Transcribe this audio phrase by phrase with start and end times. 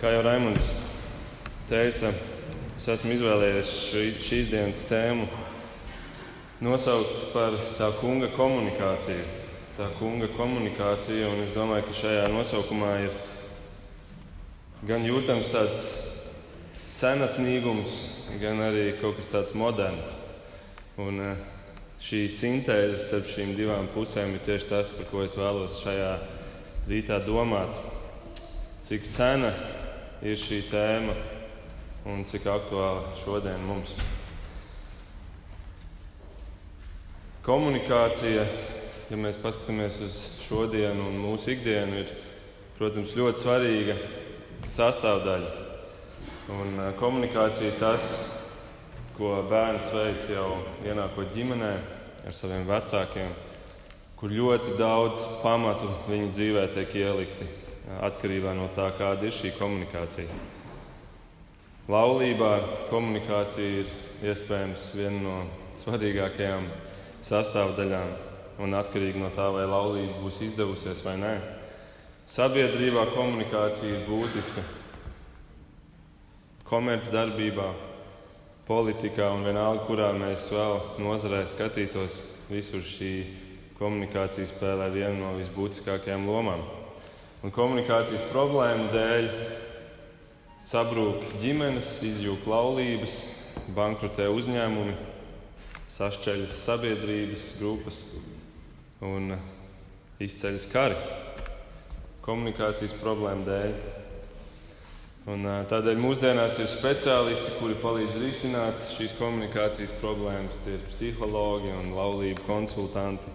[0.00, 0.70] Kā jau Raimons
[1.68, 2.08] teica,
[2.72, 5.26] es esmu izvēlējies šī, šīs dienas tēmu
[6.64, 9.26] nosaukt par tā kunga komunikāciju.
[9.76, 13.18] Tā kunga komunikācija, un es domāju, ka šajā nosaukumā ir
[14.88, 15.82] gan jūtams tāds
[16.80, 17.98] senatnīgums,
[18.40, 20.14] gan arī kaut kas tāds moderns.
[20.96, 21.42] Un eh,
[22.00, 26.14] šī sintēze starp šīm divām pusēm ir tieši tas, par ko es vēlos šajā
[26.88, 27.76] rītā domāt.
[28.88, 29.52] Cik sena
[30.20, 31.14] ir šī tēma
[32.10, 33.94] un cik aktuāla šodien mums.
[37.44, 38.42] Komunikācija,
[39.08, 42.12] ja mēs paskatāmies uz šodienu un mūsu ikdienu, ir,
[42.76, 43.96] protams, ļoti svarīga
[44.68, 45.54] sastāvdaļa.
[46.52, 48.10] Un komunikācija ir tas,
[49.16, 50.50] ko bērns veic jau
[50.84, 51.72] ienākot ģimenē
[52.28, 53.32] ar saviem vecākiem,
[54.20, 57.48] kur ļoti daudz pamatu viņa dzīvē tiek ielikti
[57.98, 60.38] atkarībā no tā, kāda ir šī komunikācija.
[61.90, 62.52] Laulībā
[62.90, 63.94] komunikācija ir
[64.30, 65.36] iespējams viena no
[65.80, 66.68] svarīgākajām
[67.24, 68.12] sastāvdaļām
[68.60, 71.34] un atkarīgi no tā, vai laulība būs izdevusies vai nē.
[72.30, 74.62] Sabiedrībā komunikācija ir būtiska.
[76.70, 77.70] Komercdarbībā,
[78.68, 82.20] politikā un vienalga, kurā mēs vēl nozarē skatītos,
[82.52, 83.14] visur šī
[83.80, 86.62] komunikācija spēlē vienu no visbūtiskākajām lomām.
[87.40, 89.28] Un komunikācijas problēmu dēļ
[90.60, 93.14] sabrūk ģimenes, izjūg laulības,
[93.72, 94.92] bankrotē uzņēmumi,
[95.94, 98.02] sašķeļas sabiedrības grupas
[99.08, 99.32] un
[100.20, 101.00] izceļas kari
[102.26, 103.72] komunikācijas problēmu dēļ.
[105.30, 110.60] Un, tādēļ mūsdienās ir speciālisti, kuri palīdz risināt šīs komunikācijas problēmas.
[110.64, 113.32] Tie ir psihologi un laulību konsultanti.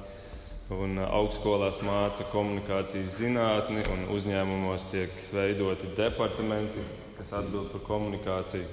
[0.73, 6.81] Un augstskolās māca komunikācijas zinātni, un uzņēmumos tiek veidoti departamenti,
[7.19, 8.65] kas atbild par komunikāciju.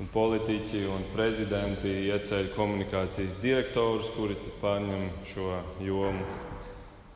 [0.00, 5.48] Un politiķi un prezidenti ieceļ komunikācijas direktorus, kuri pārņem šo
[5.84, 6.28] jomu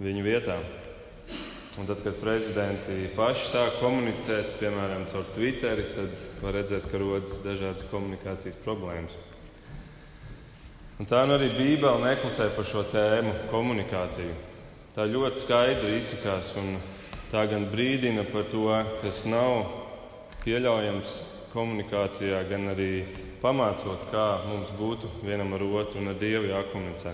[0.00, 0.56] viņu vietā.
[1.76, 7.40] Un tad, kad prezidenti paši sāk komunicēt, piemēram, caur Twitter, tad var redzēt, ka rodas
[7.44, 9.20] dažādas komunikācijas problēmas.
[10.94, 14.34] Un tā nu arī Bībele neklusē par šo tēmu- komunikāciju.
[14.94, 16.78] Tā ļoti skaidri izsakās un
[17.32, 18.70] tā gan brīdina par to,
[19.02, 19.66] kas nav
[20.44, 23.06] pieļaujams komunikācijā, gan arī
[23.42, 27.12] pamācot, kā mums būtu vienam ar otru un ar Dievu jākomunicē.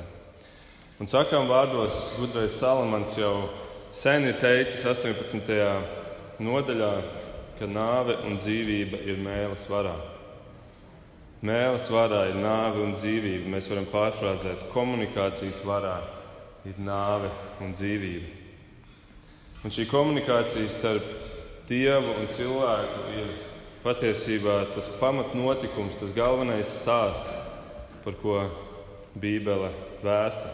[1.00, 3.48] Un sakām vārdos, gudrais Salamans jau
[3.90, 5.82] sen ir teicis 18.
[6.38, 7.02] nodaļā,
[7.58, 10.09] ka nāve un dzīvība ir mēlis varā.
[11.40, 13.48] Mēlis varā ir nāve un dzīvība.
[13.48, 15.96] Mēs varam pārfrāzēt, komunikācijas varā
[16.68, 17.30] ir nāve
[17.64, 18.36] un dzīvība.
[19.64, 21.06] Un šī komunikācija starp
[21.68, 23.32] dievu un cilvēku ir
[23.84, 27.38] patiesībā tas pamatnotikums, tas galvenais stāsts,
[28.04, 28.42] par ko
[29.16, 29.72] Bībele
[30.04, 30.48] vēsta.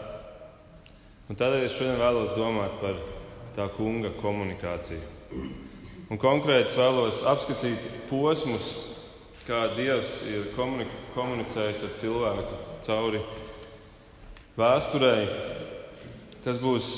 [1.27, 2.99] Un tādēļ es šodien vēlos domāt par
[3.55, 5.03] tā kunga komunikācija.
[6.07, 8.95] Un konkrēti vēlos apskatīt posmus,
[9.47, 13.21] kā Dievs ir komunicējis ar cilvēku cauri
[14.59, 15.13] vēsturē.
[16.43, 16.89] Tas būs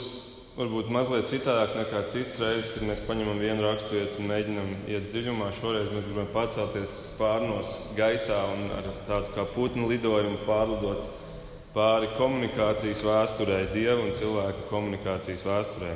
[0.58, 5.54] varbūt mazliet citādāk nekā citas reizes, kad mēs paņemam vienu raksturvietu un mēģinam iet dziļumā.
[5.60, 11.06] Šoreiz mēs gribam pacelties spārnos gaisā un ar tādu kā putnu lidojumu pārlidot
[11.76, 15.94] pāri komunikācijas vēsturē, Dieva un cilvēka komunikācijas vēsturē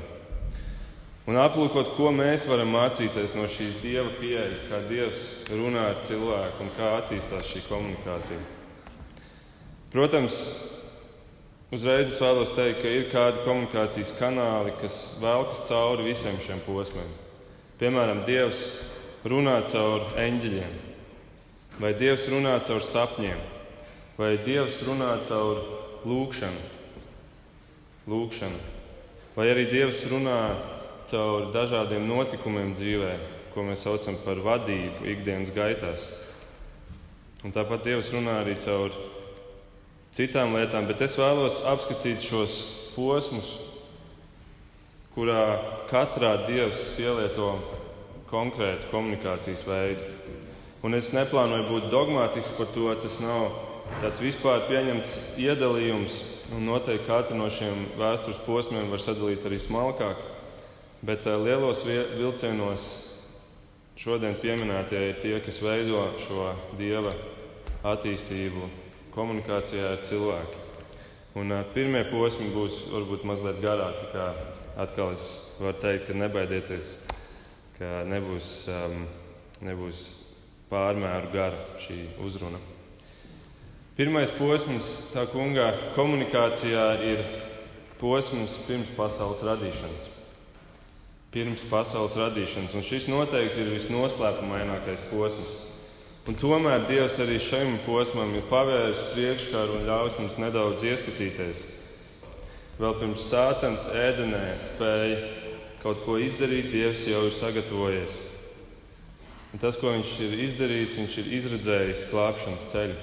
[1.29, 6.65] un aplūkot, ko mēs varam mācīties no šīs dieva pieejas, kā dievs runā ar cilvēku
[6.65, 8.41] un kā attīstās šī komunikācija.
[9.93, 10.37] Protams,
[11.73, 17.11] uzreiz es vēlos teikt, ka ir kādi komunikācijas kanāli, kas velkas cauri visiem šiem posmiem.
[17.79, 18.65] Piemēram, Dievs
[19.27, 20.75] runā caur eņģeļiem,
[21.79, 23.39] vai Dievs runā caur sapņiem,
[24.19, 25.63] vai Dievs runā caur
[26.03, 26.69] lūkšanu,
[28.11, 28.61] lūkšanu.
[29.35, 30.39] vai arī Dievs runā
[31.09, 33.13] caur dažādiem notikumiem dzīvē,
[33.53, 36.07] ko mēs saucam par vadību ikdienas gaitās.
[37.43, 38.93] Un tāpat Dievs runā arī caur
[40.15, 42.57] citām lietām, bet es vēlos apskatīt šos
[42.95, 43.55] posmus,
[45.13, 45.43] kurā
[45.91, 47.55] katrā Dievs pielieto
[48.31, 50.09] konkrētu komunikācijas veidu.
[50.83, 52.89] Un es neplānoju būt dogmātisks par to.
[53.03, 53.53] Tas nav
[54.01, 56.17] tāds vispār pieņemts iedalījums,
[56.59, 60.32] noteikti katru no šiem vēstures posmiem var sadalīt arī smalkāk.
[61.03, 62.89] Bet eh, lielos vilcienos
[63.99, 67.11] šodien pieminētie ir tie, kas veido šo dieva
[67.83, 68.69] attīstību
[69.13, 70.61] komunikācijā ar cilvēku.
[71.37, 74.09] Un, uh, pirmie posmi būs varbūt mazliet garāki.
[74.77, 75.25] Atkal es
[75.59, 76.93] varu teikt, ka nebaidieties,
[77.77, 79.03] ka nebūs um,
[79.63, 79.99] nebūs
[80.71, 82.59] pārmēru gara šī uzruna.
[83.97, 87.21] Pirmais posms tā kunga komunikācijā ir
[88.01, 90.12] posms pirms pasaules radīšanas.
[91.33, 95.53] Pirms pasaules radīšanas, un šis noteikti ir visnoslēpumainākais posms.
[96.29, 101.63] Un tomēr Dievs arī šim posmam ir pavērs priekškaru un ļaus mums nedaudz ieskatīties.
[102.77, 105.17] Vēl pirms sātans ēdenē spēja
[105.81, 108.15] kaut ko izdarīt, Dievs jau ir sagatavojies.
[109.53, 112.95] Un tas, ko viņš ir izdarījis, viņš ir izredzējis glābšanas ceļu.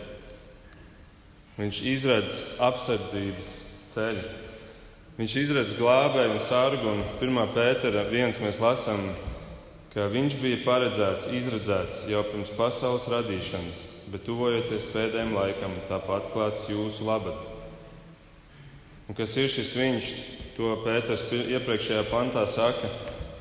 [1.60, 3.50] Viņš izredz apsardzības
[3.92, 4.24] ceļu.
[5.20, 7.38] Viņš izredz glābēju un sargu, un 1.
[7.52, 9.02] pētera viens mēs lasām,
[9.92, 13.82] ka viņš bija paredzēts, izredzēts jau pirms pasaules radīšanas,
[14.14, 17.36] bet tuvojoties pēdējiem laikam, tāpat atklāts jūsu labad.
[19.10, 20.08] Un kas ir šis viņš?
[20.56, 22.88] To Pēters iepriekšējā pantā saka,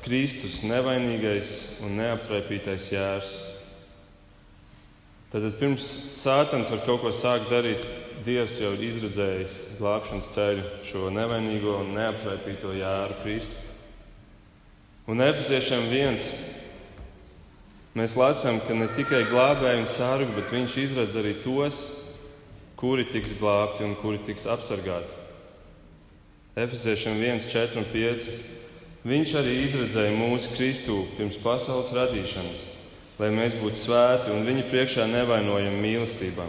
[0.04, 3.32] Kristus nevainīgais un neaptraipītais jērs.
[5.32, 5.88] Tad pirms
[6.20, 7.88] sātans var kaut ko sākt darīt,
[8.20, 13.56] Dievs jau ir izredzējis glābšanas ceļu, šo nevainīgo un neaptraipīto jēru Kristu.
[15.08, 16.26] Un Efeziešiem viens
[17.96, 21.80] mēs lasām, ka ne tikai glābēju un sārgu, bet viņš izredz arī tos,
[22.76, 25.16] kuri tiks glābti un kuri tiks apsargāti.
[26.60, 28.32] Efeziešiem 1, 4 un 5.
[29.08, 32.66] Viņš arī izredzēja mūsu Kristu pirms pasaules radīšanas,
[33.16, 36.48] lai mēs būtu svēti un viņa priekšā nevainojami mīlestībā.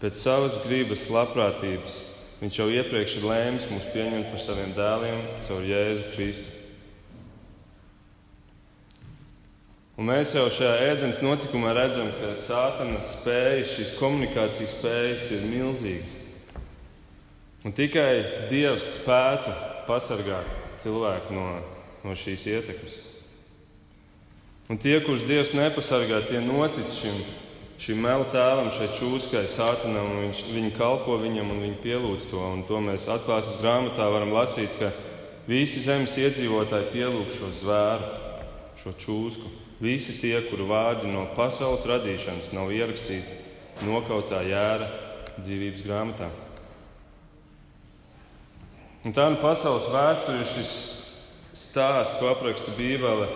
[0.00, 1.98] Pēc savas gribas, labprātības
[2.40, 6.56] viņš jau iepriekš ir lēmis mūs pieņemt par saviem dēliem caur Jēzu Kristu.
[10.00, 16.14] Un mēs jau šajā ēdienas notikumā redzam, ka sātana spējas, šīs komunikācijas spējas ir milzīgas.
[17.68, 19.52] Un tikai Dievs spētu
[19.84, 20.48] pasargāt
[20.80, 21.46] cilvēku no,
[22.00, 22.96] no šīs ietekmes.
[24.72, 27.20] Un tie, kurus Dievs nepasargā, tie notic šim,
[27.80, 32.40] šim melu tēvam, šai čūskai, sātanam, un viņš, viņi kalpo viņam un viņi pielūdz to.
[32.44, 34.90] Un to mēs atklāsmes grāmatā varam lasīt, ka
[35.48, 38.10] visi zemes iedzīvotāji pielūg šo zvēru,
[38.82, 39.52] šo čūsku.
[39.80, 44.90] Visi tie, kuru vārdi no pasaules radīšanas nav ierakstīti nokautā jēra
[45.40, 46.28] dzīvības grāmatā.
[49.08, 50.72] Un tā nu pasaules vēsture ir šis
[51.56, 53.30] stāsts, ko apraksta Bībele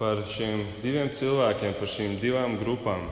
[0.00, 3.06] par šiem diviem cilvēkiem, par šīm divām grupām,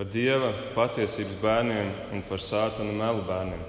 [0.00, 3.64] par dieva patiesības bērniem un par sātana melu bērniem,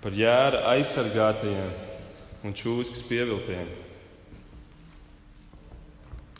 [0.00, 3.68] par jēra aizsargātajiem un čūskas pieviltajiem.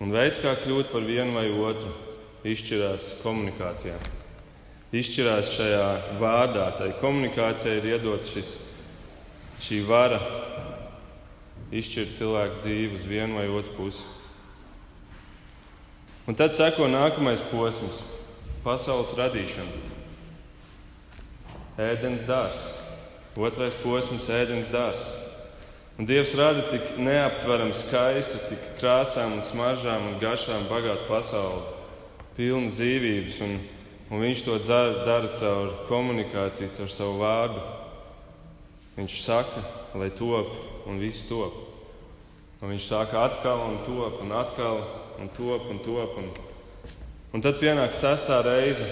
[0.01, 1.93] Un veids, kā kļūt par vienu vai otru,
[2.49, 4.01] izšķirās komunikācijā.
[4.97, 5.87] Izšķirās šajā
[6.17, 8.57] vārdā, tai komunikācijai ir iedots šis
[9.69, 10.23] šī vara
[11.77, 14.05] izšķirt cilvēku dzīvi uz vienu vai otru pusi.
[16.25, 18.01] Un tad seko nākamais posms-
[18.67, 19.85] pasaules radīšana.
[21.79, 22.73] Ēdienas dārsts.
[23.37, 25.23] Otrais posms- ēdienas dārsts.
[25.99, 31.63] Un Dievs rada tik neaptverami skaistu, tik krāsām, un smaržām un garšām bagātu pasauli,
[32.37, 33.41] pilnu dzīvības.
[33.47, 33.61] Un,
[34.11, 37.63] un viņš to dara caur komunikāciju, caur savu vārdu.
[38.99, 39.63] Viņš saka,
[39.95, 40.53] lai top,
[40.87, 41.55] un viss top.
[42.61, 44.85] Un viņš saka atkal, un top, un atkal,
[45.19, 46.19] un top, un top.
[46.19, 46.31] Un,
[47.35, 48.87] un tad pienāk sastā reize,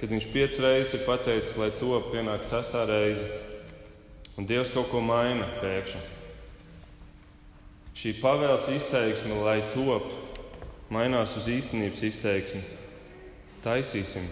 [0.00, 3.24] kad viņš piecas reizes ir pateicis, lai top, pienāk sastā reize,
[4.36, 6.02] un Dievs kaut ko maina pēkšņi.
[7.94, 10.08] Šī pavēles izteiksme, lai top,
[10.92, 12.62] mainās uz īstenības izteiksmi.
[13.64, 14.26] Taisīsim,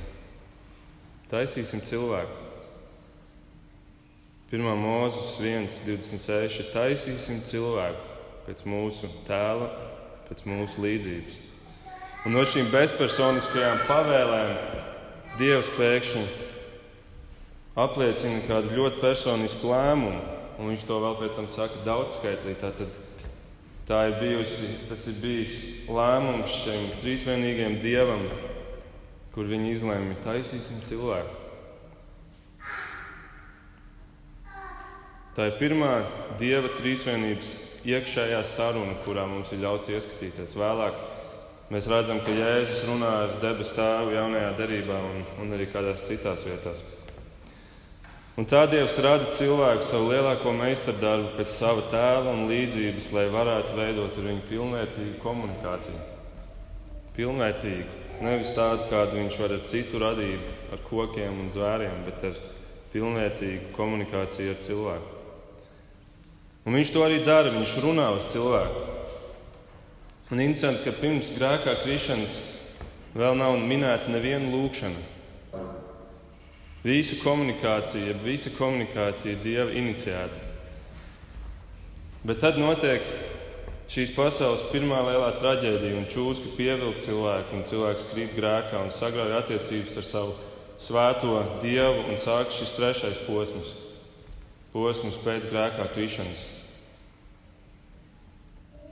[1.31, 2.41] taisīsim cilvēku.
[4.53, 4.67] 1.
[4.77, 6.67] mūzis 1,26.
[6.75, 8.11] Taisīsim cilvēku
[8.45, 9.71] pēc mūsu tēla,
[10.27, 11.39] pēc mūsu līdzības.
[12.23, 14.53] Un no šīm bezpersoniskajām pavēlēm
[15.41, 16.21] Dievs pēkšņi
[17.83, 20.21] apliecina kādu ļoti personisku lēmumu,
[20.61, 22.55] un viņš to vēl pēc tam saka daudzskaitlī.
[22.61, 22.95] Tātad
[23.89, 25.57] tā ir bijusi, tas ir bijis
[25.91, 28.27] lēmums šim trīsvienīgajam dievam,
[29.35, 31.41] kur viņi izlēma taisīsim cilvēku.
[35.35, 35.95] Tā ir pirmā
[36.39, 37.57] dieva trīsvienības
[37.89, 40.55] iekšējā saruna, kurā mums ir ļauts ieskatīties.
[40.61, 41.09] Vēlāk
[41.73, 46.45] mēs redzam, ka Jēzus runā ar debesu tēvu jaunajā derībā un, un arī kādās citās
[46.45, 46.83] vietās.
[48.37, 53.77] Un tā Dievs rada cilvēku savu lielāko meistardarbu pēc sava tēla un līdzības, lai varētu
[53.77, 56.01] veidot ar viņu pilnvērtīgu komunikāciju.
[57.17, 57.99] Pilnvērtīgu.
[58.23, 62.41] Nevis tādu, kādu viņš var ar citu radību, ar kokiem un zvēriem, bet ar
[62.93, 65.21] pilnvērtīgu komunikāciju ar cilvēku.
[66.63, 67.53] Un viņš to arī dara.
[67.53, 68.92] Viņš runā uz cilvēku.
[70.33, 72.35] Un interesanti, ka pirms grēkā krišanas
[73.13, 75.03] vēl nav minēta neviena lūkšana.
[76.87, 80.49] Visu komunikācija, visa komunikācija ir Dieva iniciēta.
[82.25, 83.05] Bet tad notiek
[83.93, 89.37] šīs pasaules pirmā lielā traģēdija, un čūska pievilka cilvēku, un cilvēks krīt grēkā un sagrauj
[89.43, 90.35] attiecības ar savu
[90.81, 93.77] svēto Dievu, un sākas šis trešais posms,
[94.73, 96.62] posms pēc grēkā krišanas.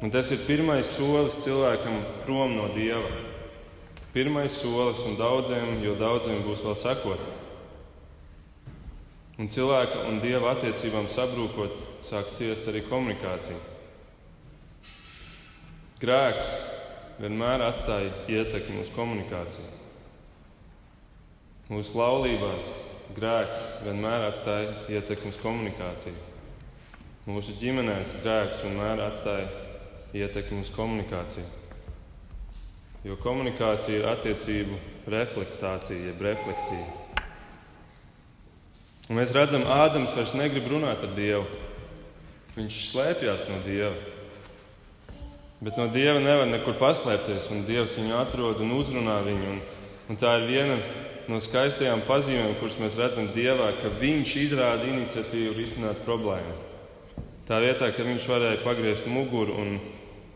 [0.01, 3.11] Un tas ir pirmais solis cilvēkam prom no dieva.
[4.15, 7.21] Pirmais solis, un daudziem, jo daudziem būs vēl sekot.
[9.41, 13.61] Un cilvēka un dieva attiecībām sabrūkot, sāk ciest arī komunikācija.
[16.01, 16.51] Grēks
[17.21, 19.69] vienmēr atstāja ietekmi uz komunikāciju.
[21.71, 22.73] Mūsu laulībās
[23.15, 26.17] grēks vienmēr atstāja ietekmi uz komunikāciju.
[27.29, 29.69] Mūsu ģimenēs grēks vienmēr atstāja
[30.17, 31.47] ietekmi uz komunikāciju.
[33.05, 34.77] Jo komunikācija ir attiecību
[35.09, 36.89] reflektācija, jeb refleksija.
[39.11, 41.47] Un mēs redzam, Ādams vairs negrib runāt ar Dievu.
[42.55, 43.95] Viņš slēpjas no Dieva.
[45.61, 49.55] Bet no Dieva nevar nekur paslēpties, un Dievs viņu atrod un uzrunā viņu.
[49.55, 49.63] Un,
[50.13, 50.77] un tā ir viena
[51.31, 56.55] no skaistajām pazīmēm, kuras mēs redzam Dievā, ka Viņš izrāda iniciatīvu risināt problēmu.
[57.49, 59.79] Tā vietā, ka Viņš varēja pagriezt muguru un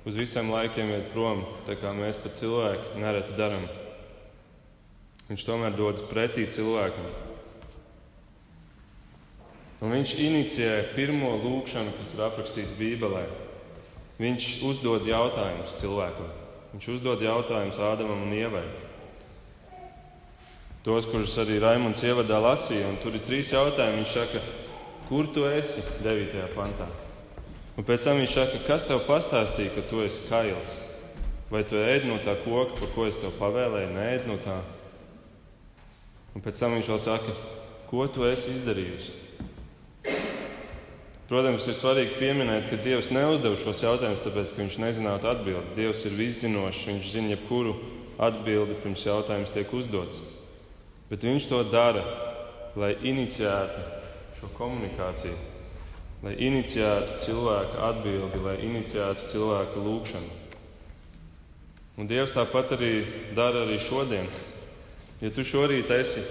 [0.04, 3.64] uz visiem laikiem iet prom, tā kā mēs pat cilvēki nereti darām.
[5.30, 7.06] Viņš tomēr dodas pretī cilvēkam.
[9.84, 13.24] Un viņš inicijē pirmo lūkšanu, kas ir aprakstīta Bībelē.
[14.20, 16.28] Viņš uzdod jautājumus cilvēkam.
[16.74, 18.64] Viņš uzdod jautājumus Ādamam un Ievai.
[20.84, 24.02] Tos, kurus arī Raimons ievadā lasīja, un tur ir trīs jautājumi.
[24.02, 24.44] Viņš saka,
[25.08, 26.44] kur tu esi 9.
[26.52, 26.88] pantā?
[27.74, 30.76] Un pēc tam viņš saka, kas tev pastāstīja, ka tu esi kails?
[31.50, 34.60] Vai tu ēd no tā koka, par ko es tev pavēlēju, nē, no tā?
[36.34, 37.34] Un pēc tam viņš vēl saka,
[37.90, 39.20] ko tu esi izdarījusi?
[41.24, 45.72] Protams, ir svarīgi pieminēt, ka Dievs neuzdeva šos jautājumus, tāpēc, ka viņš nezinātu atbildes.
[45.74, 47.72] Dievs ir viszinošs, viņš zina jebkuru
[48.22, 50.20] atbildi pirms jautājums tiek uzdots.
[51.10, 52.04] Bet viņš to dara,
[52.78, 53.82] lai inicijētu
[54.38, 55.53] šo komunikāciju
[56.24, 60.40] lai inicijētu cilvēka atbildi, lai inicijētu cilvēka lūgšanu.
[62.00, 62.94] Un Dievs tāpat arī
[63.36, 64.26] dara arī šodien.
[65.20, 66.24] Ja tu šorīt esi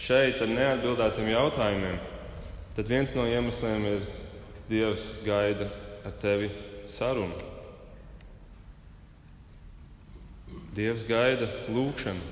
[0.00, 2.00] šeit ar neatbildētiem jautājumiem,
[2.74, 4.08] tad viens no iemesliem ir,
[4.56, 5.68] ka Dievs gaida
[6.06, 6.48] ar tevi
[6.88, 7.36] sarunu.
[10.74, 12.26] Dievs gaida lūgšanu.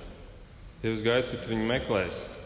[0.83, 2.38] Dievs gaida, ka tu viņu meklēsi.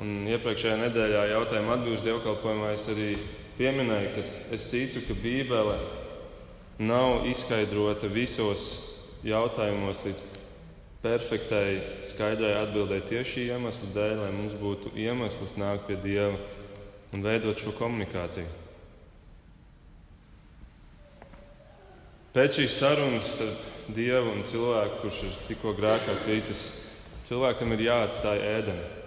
[0.00, 3.10] Un iepriekšējā nedēļā jautājuma atbildžu dievkalpojumā es arī
[3.58, 5.76] pieminēju, ka es ticu, ka Bībele
[6.80, 8.62] nav izskaidrota visos
[9.26, 10.22] jautājumos līdz
[11.04, 16.38] perfektai, skaidrai atbildēji tieši šī iemesla dēļ, lai mums būtu iemesls nākt pie Dieva
[17.12, 18.48] un veidot šo komunikāciju.
[22.32, 26.60] Pēc šīs sarunas starp Dievu un cilvēku, kurš ir tikko grēkā kritis,
[27.28, 28.99] cilvēkam ir jāatstāj ēdama.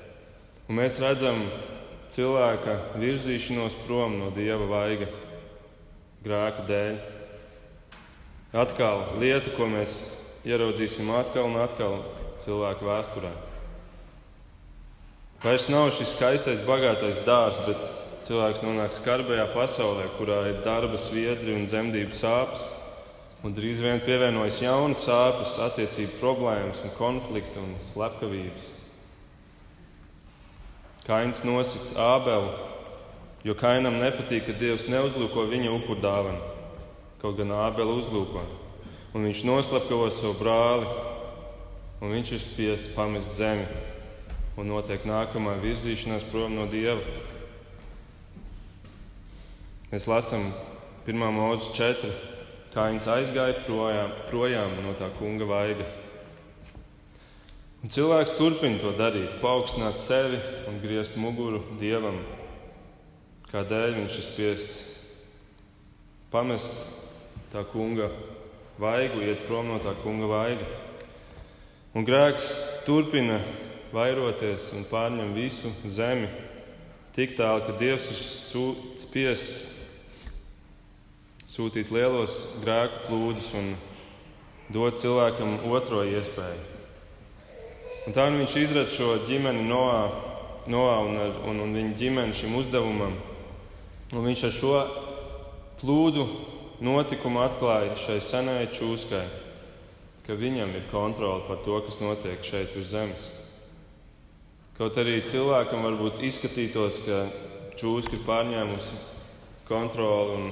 [0.73, 1.43] Un mēs redzam
[2.09, 5.05] cilvēka virzīšanos prom no dieva vaiga
[6.25, 6.97] grēka dēļ.
[8.57, 9.99] Atkal lieta, ko mēs
[10.49, 11.99] ieraudzīsim atkal un atkal
[12.41, 13.29] cilvēku vēsturē.
[15.45, 17.87] Vairs nav šis skaistais, bagātais dārzs, bet
[18.25, 22.65] cilvēks nonāk skarbajā pasaulē, kurā ir darba sviedri un dzemdību sāpes.
[23.45, 28.79] Un drīz vien pievienojas jaunas sāpes, attiecību problēmas, un konflikti un slepkavības.
[31.03, 32.53] Kains nosit Ābelu,
[33.43, 36.39] jo Kainam nepatīk, ka Dievs neuzlūko viņa upuru dāvanu,
[37.19, 38.43] kaut gan Ābelu uzlūko.
[39.11, 40.87] Un viņš noslapkavo savu brāli,
[41.99, 43.65] un viņš ir spiests pamest zemi,
[44.55, 47.03] un notiek nākamā virzīšanās prom no Dieva.
[49.91, 50.47] Mēs lasām
[51.03, 51.19] 1.
[51.35, 52.13] mūža 4.
[52.73, 55.85] Kains aizgāja projām, projām no tā kunga vaiga.
[57.83, 60.37] Un cilvēks turpina to darīt, paaugstināt sevi
[60.71, 62.21] un griezt muguru dievam.
[63.49, 64.77] Kādēļ viņš ir spiests
[66.31, 66.79] pamest
[67.51, 68.07] tā kunga
[68.79, 70.63] vaigu, iet prom no tā kunga vaiga.
[71.91, 72.47] Un grēks
[72.87, 73.41] turpina
[73.91, 76.29] vairoties un pārņem visu zemi,
[77.13, 78.21] tik tālu, ka Dievs ir
[79.03, 79.73] spiests
[81.51, 83.73] sūtīt lielos grēku plūdus un
[84.71, 86.82] dot cilvēkam otro iespēju.
[88.03, 89.99] Un tā nu viņš izrada šo ģimeni Noā,
[90.67, 93.15] Noā un, ar, un, un viņa ģimeni šim uzdevumam.
[94.11, 94.73] Un viņš ar šo
[95.79, 96.25] plūdu
[96.83, 99.23] notikumi atklāja šai senai čūskai,
[100.27, 103.29] ka viņam ir kontrole par to, kas notiek šeit uz zemes.
[104.75, 107.23] Kaut arī cilvēkam varbūt izskatītos, ka
[107.79, 108.99] čūska ir pārņēmusi
[109.69, 110.49] kontroli un,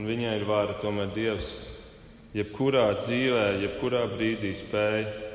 [0.00, 1.58] un viņai ir vāra, tomēr Dievs
[2.32, 5.29] jebkurā dzīvē, jebkurā brīdī spēja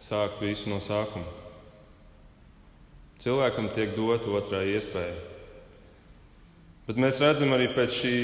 [0.00, 1.28] sākt visu no sākuma.
[3.20, 5.16] Cilvēkam tiek dota otrā iespēja.
[6.88, 8.14] Bet mēs redzam arī pēc šī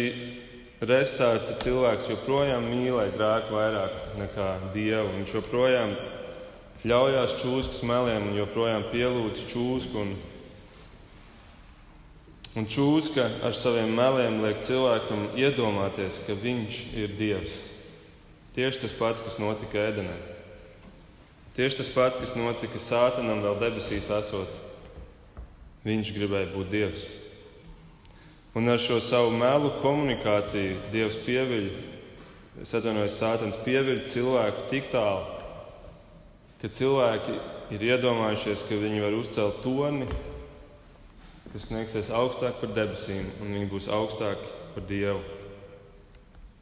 [0.88, 5.12] restarta cilvēks joprojām mīlēja grēku vairāk nekā dievu.
[5.18, 5.92] Viņš joprojām
[6.87, 10.02] ļaujās čūskas meliem un joprojām pielūdz čūsku.
[10.06, 10.14] Un,
[12.56, 17.59] un čūska ar saviem meliem liek cilvēkam iedomāties, ka viņš ir dievs.
[18.56, 20.36] Tieši tas pats, kas notika Ēdenē.
[21.56, 24.50] Tieši tas pats, kas notika Sātanam vēl debesīs esot.
[25.88, 27.04] Viņš gribēja būt Dievs.
[28.56, 31.70] Un ar šo savu melu komunikāciju Dievs pieviļ,
[32.60, 35.25] es atvainojos, Sātans pieviļ cilvēku tik tālu,
[36.60, 37.38] ka cilvēki
[37.72, 40.10] ir iedomājušies, ka viņi var uzcelt torni,
[41.54, 45.25] kas sniegsies augstāk par debesīm, un viņi būs augstāki par Dievu.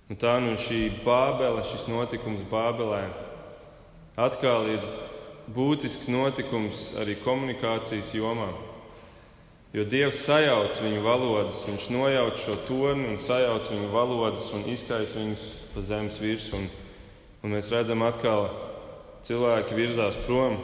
[0.06, 3.08] Un tā nu šī Bābele, šis notikums Bābelē
[4.16, 4.84] atkal ir
[5.54, 8.52] būtisks notikums arī komunikācijas jomā.
[9.74, 15.18] Jo Dievs sajauc viņu valodas, viņš nojauc šo torni un sajauc viņu valodas un izkaisa
[15.18, 16.60] viņus pa zemes virsmu.
[16.62, 16.68] Un,
[17.42, 18.46] un mēs redzam, atkal
[19.26, 20.60] cilvēki virzās prom.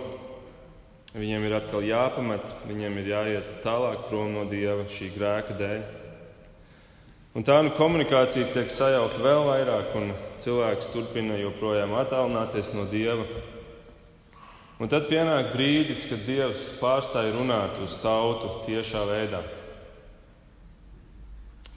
[1.11, 5.83] Viņiem ir atkal jāpamet, viņiem ir jāiet tālāk prom no Dieva šī grēka dēļ.
[7.31, 10.09] Un tā nu komunikācija tiek sajaukta vēl vairāk, un
[10.43, 13.23] cilvēks turpina joprojām attālināties no Dieva.
[14.83, 19.45] Un tad pienāk brīdis, kad Dievs pārstāja runāt uz tautu tiešā veidā.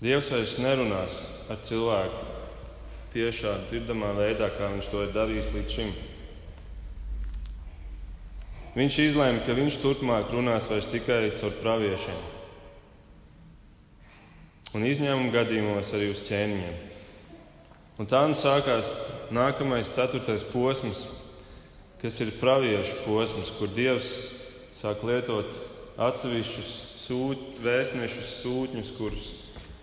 [0.02, 1.22] Dievs vairs nerunās
[1.54, 2.32] ar cilvēku
[3.14, 5.98] tiešā dzirdamā veidā, kā viņš to ir darījis līdz šim.
[8.74, 12.24] Viņš izlēma, ka viņš turpmāk runās vairs tikai caur praviešiem
[14.74, 16.80] un izņēmuma gadījumos arī uz ķēniņiem.
[18.02, 18.90] Un tā nu sākās
[19.34, 21.06] nākamais, ceturtais posms,
[22.02, 24.10] kas ir praviešu posms, kur Dievs
[24.74, 25.54] sāk lietot
[26.02, 26.72] atsevišķus
[27.04, 29.28] sūt, vēstnešus, sūtņus, kurus,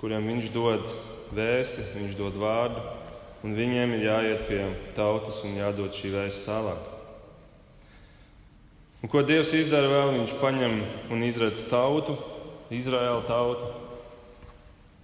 [0.00, 0.87] kuriem viņš dod
[1.37, 2.83] vēsti, viņš dod vārdu,
[3.46, 4.62] un viņiem ir jāiet pie
[4.96, 6.88] tautas un jādod šī vēsts tālāk.
[9.00, 10.16] Un ko Dievs izdara vēl?
[10.18, 10.74] Viņš paņem
[11.14, 12.18] un izredz tautu,
[12.74, 13.70] Izraēlu tautu,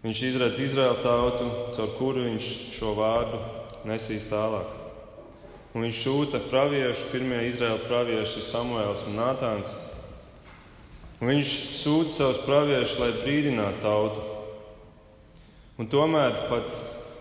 [0.06, 3.40] Viņš izredz Izraēlu tautu, caur kuru viņš šo vārdu
[3.90, 4.68] nesīs tālāk.
[5.74, 9.72] Un viņš sūta praviešu, pirmie Izraēla pravieši Samuēls un Nātāns.
[11.18, 14.22] Un viņš sūta savus praviešus, lai brīdinātu tautu.
[15.82, 16.70] Un tomēr pat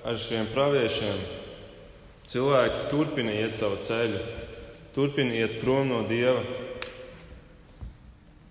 [0.05, 1.25] ar šiem praviešiem
[2.29, 4.21] cilvēki turpina iet savu ceļu,
[4.93, 6.45] turpina iet prom no Dieva.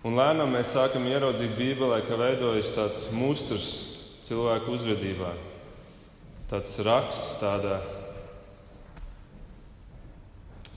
[0.03, 3.84] Un lēnām mēs sākam ieraudzīt Bībelē, ka veidojas tāds mustrs,
[4.25, 5.35] cilvēku uzvedībā.
[6.49, 7.79] Tāds raksts, tāda,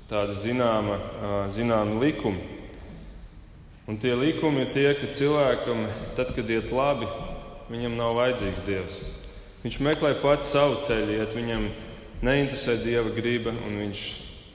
[0.09, 0.99] tāda zināma,
[1.53, 2.57] zināma likuma.
[3.89, 7.09] Un tie likumi ir tie, ka cilvēkam, tad, kad iet labi,
[7.73, 8.99] viņam nav vajadzīgs Dievs.
[9.63, 11.71] Viņš meklē pats savu ceļu, iet viņam
[12.25, 14.05] neinteresē Dieva griba, un viņš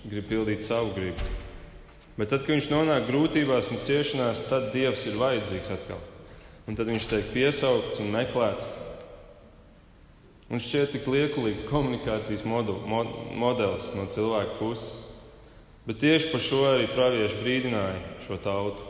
[0.06, 1.34] grib pildīt savu gribu.
[2.14, 6.02] Bet tad, kad viņš nonāk grūtībās un ciešanās, tad Dievs ir vajadzīgs atkal.
[6.70, 8.70] Un tad viņš tiek piesaukts un meklēts.
[10.52, 15.14] Un šķiet tik liekulīgs komunikācijas modu, mod, modelis no cilvēka puses.
[15.88, 18.90] Bet tieši par šo arī pravieši brīdināja šo tautu.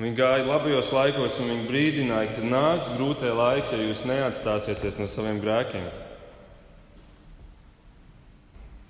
[0.00, 5.08] Viņi gāja labajos laikos, un viņi brīdināja, ka nāks grūtie laiki, ja jūs neatstāsieties no
[5.08, 5.86] saviem grēkiem.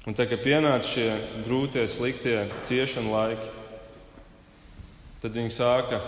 [0.07, 1.09] Un tā kā pienāca šie
[1.45, 3.51] grūtie, sliktie ciešanu laiki,
[5.23, 6.01] tad viņi sāka,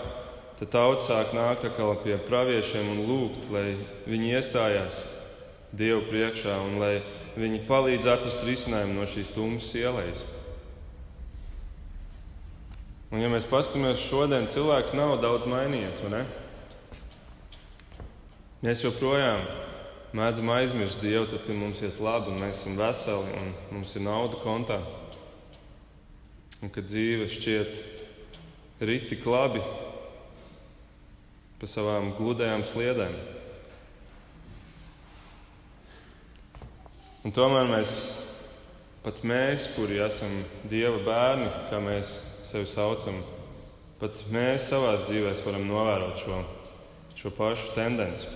[0.59, 1.67] tad tauta sāk nākt
[2.03, 5.03] pie praviešiem un lūgt, lai viņi iestājās
[5.75, 6.93] Dievu priekšā un lai
[7.35, 10.23] viņi palīdz atrast risinājumu no šīs tumsas ielas.
[13.11, 16.01] Un, ja mēs paskatāmies šodien, cilvēks nav daudz mainījies?
[18.65, 19.43] Mēs joprojām
[20.15, 24.05] mēdzam aizmirst Dievu, tad, kad mums iet labi, un mēs esam veseli, un mums ir
[24.07, 24.79] nauda kontā.
[26.63, 29.61] Un kad dzīve šķiet riti labi
[31.59, 33.15] pa savām gludajām sliedēm.
[37.25, 37.91] Un tomēr mēs,
[39.01, 40.29] pat mēs, kuri esam
[40.69, 42.11] Dieva bērni, kā mēs
[42.45, 43.17] sevi saucam,
[43.97, 46.37] pat mēs savā dzīvē varam novērot šo,
[47.17, 48.29] šo pašu tendenci.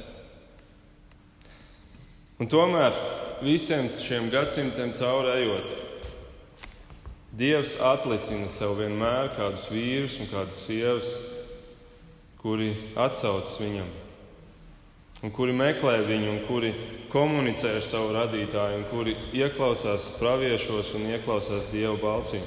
[2.42, 2.98] Un tomēr
[3.46, 5.78] visiem šiem gadsimtiem caurējot,
[7.38, 11.14] Dievs atlicina sev vienmēr kādus vīrus un kādas sievas,
[12.42, 13.92] kuri atsaucas viņam,
[15.24, 16.74] un kuri meklē viņu, un kuri
[17.12, 22.40] komunicē ar savu radītāju, un kuri ieklausās praviešos un ieklausās Dieva balsī.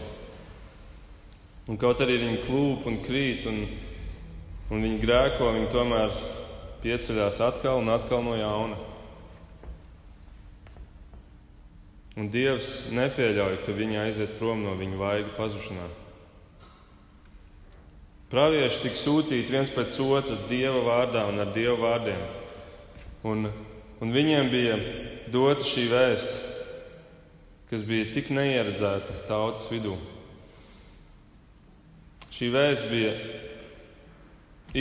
[1.69, 3.67] Un kaut arī viņi klūp un krīt, un,
[4.73, 6.17] un viņi grēko, viņi tomēr
[6.83, 8.81] pieceļās atkal un atkal no jauna.
[12.19, 15.87] Un Dievs nepieļauj, ka viņi aiziet prom no viņa vaiga pazušanā.
[18.33, 22.23] Pravieši tika sūtīti viens pēc otra Dieva vārdā un ar Dieva vārdiem.
[23.23, 23.47] Un,
[24.03, 24.79] un viņiem bija
[25.31, 26.41] dota šī vēsts,
[27.71, 29.95] kas bija tik neieredzēta tautas vidū.
[32.33, 33.13] Šī vēsts bija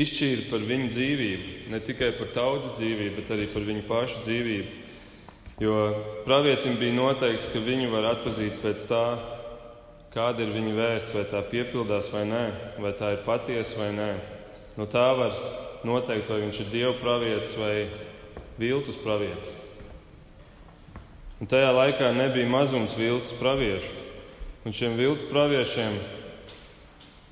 [0.02, 4.78] izšķīra par viņu dzīvību, ne tikai par tautas dzīvību, bet arī par viņu pašu dzīvību.
[5.62, 5.76] Jo
[6.26, 9.06] pravietim bija noteikts, ka viņu var atpazīt pēc tā,
[10.12, 12.46] kāda ir viņa vēsts, vai tā piepildās vai nē,
[12.82, 14.14] vai tā ir patiesa vai nē.
[14.80, 15.36] No tā var
[15.86, 17.76] noteikt, vai viņš ir dievu pravietis vai
[18.62, 19.56] viltus pravietis.
[21.42, 23.96] Un tajā laikā nebija mazums viltus praviešu,
[24.62, 25.98] un šiem viltus praviešiem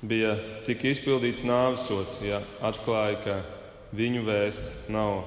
[0.02, 0.34] bija
[0.66, 3.36] tik izpildīts nāvesots, ja atklāja, ka
[3.94, 5.22] viņu vēsts nav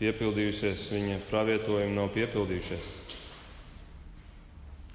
[0.00, 2.90] piepildījusies, viņa pravietojumi nav piepildījušies.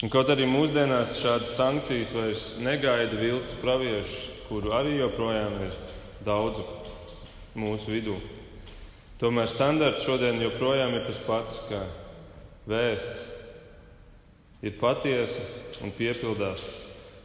[0.04, 5.74] Un kaut arī mūsdienās šādas sankcijas vairs negaida viltus praviešu, kuru arī joprojām ir
[6.24, 6.62] daudz
[7.58, 8.20] mūsu vidū.
[9.20, 11.82] Tomēr standarts šodien joprojām ir tas pats, ka
[12.72, 13.18] vēsts
[14.64, 15.44] ir patiesa
[15.84, 16.64] un piepildās.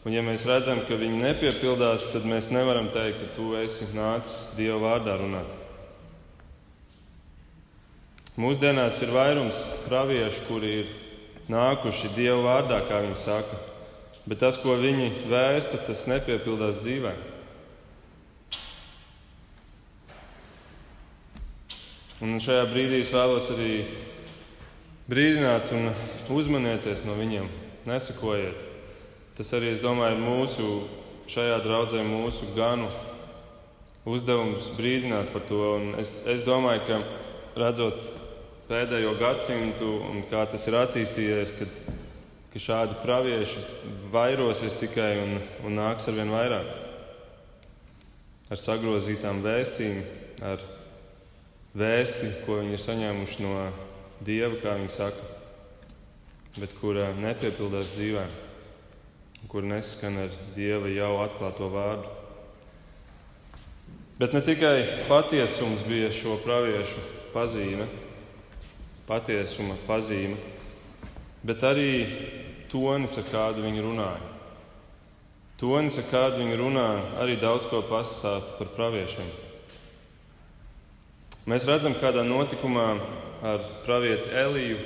[0.04, 4.57] Un ja mēs redzam, ka viņi nepiepildās, tad mēs nevaram teikt, ka tu esi nācis
[4.59, 5.52] Dieva vārdā runāt.
[8.42, 10.90] Mūsdienās ir vairums praviešu, kuri ir
[11.46, 13.61] nākuši Dieva vārdā, kā viņi saka,
[14.26, 17.14] bet tas, ko viņi vēsta, tas nepiepildās dzīvē.
[22.25, 23.73] Un šajā brīdī es vēlos arī
[25.11, 25.91] brīdināt un
[26.33, 27.51] uzmanieties no viņiem.
[27.85, 28.63] Nesakojiet.
[29.37, 30.69] Tas arī, es domāju, ir mūsu
[31.29, 32.89] šajā draudzē, mūsu ganu
[34.09, 35.61] uzdevums brīdināt par to.
[35.77, 37.01] Un es, es domāju, ka
[37.61, 38.01] redzot
[38.71, 41.75] pēdējo gadsimtu un kā tas ir attīstījies, kad,
[42.55, 43.67] ka šādi pravieši
[44.15, 46.73] vairosies tikai un, un nāks ar vien vairāk.
[48.49, 50.01] Ar sagrozītām vēstīm,
[50.41, 50.65] ar
[51.75, 53.55] vēsti, ko viņi ir saņēmuši no
[54.25, 55.27] Dieva, kā viņi saka,
[56.57, 58.25] bet kura nepiepildās dzīvē,
[59.51, 62.13] kur neskan ar Dieva jau atklāto vārdu.
[64.15, 67.03] Bet ne tikai patiesums bija šo praviešu
[67.35, 67.89] pazīme,
[69.09, 70.39] patiesuma pazīme,
[71.43, 71.91] bet arī
[72.71, 74.31] tonis, ar kādu viņi runāja.
[75.59, 76.87] Tonis, ar kādu viņi runā,
[77.23, 79.43] arī daudz ko pastāsta par praviešiem.
[81.44, 82.85] Mēs redzam, kādā notikumā
[83.44, 84.78] ar pravieti Eliju,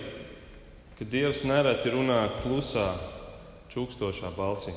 [0.98, 2.88] ka Dievs nereti runā klusā,
[3.70, 4.74] čukstošā balsī.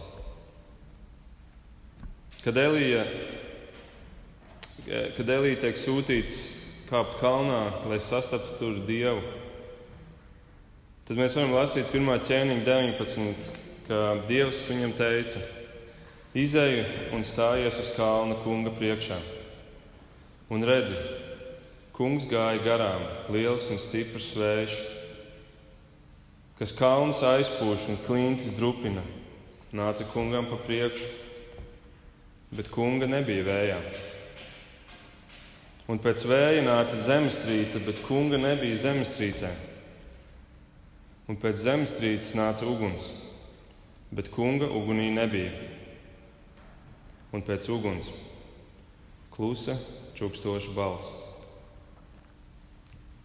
[2.43, 3.01] Kad Elija,
[5.17, 6.37] kad Elija tiek sūtīts
[6.91, 9.25] kāpt kalnā, lai sastaptu tur Dievu.
[11.09, 12.13] Tad mēs varam lasīt 1.
[12.29, 13.49] ķēniņa 19,
[13.89, 15.41] ka Dievs viņam teica:
[16.37, 16.85] Izēju
[17.17, 19.17] un stājies uz kalna kunga priekšā.
[20.53, 20.99] Un redzi,
[22.01, 24.77] kungs gāja garām, liels un stiprs vējš,
[26.57, 29.03] kas kalnus aizpūš un klintis drupina,
[29.69, 31.11] nāca kungam pa priekšu,
[32.57, 33.77] bet kunga nebija vējā.
[35.93, 39.53] Un pēc vēja nāca zemestrīce, bet kunga nebija zemestrīcē.
[41.29, 43.11] Un pēc zemestrīces nāca uguns,
[44.09, 45.53] bet kunga ugunī nebija.
[47.29, 48.09] Un pēc uguns
[49.37, 49.77] klusa,
[50.17, 51.20] čukstoša balss.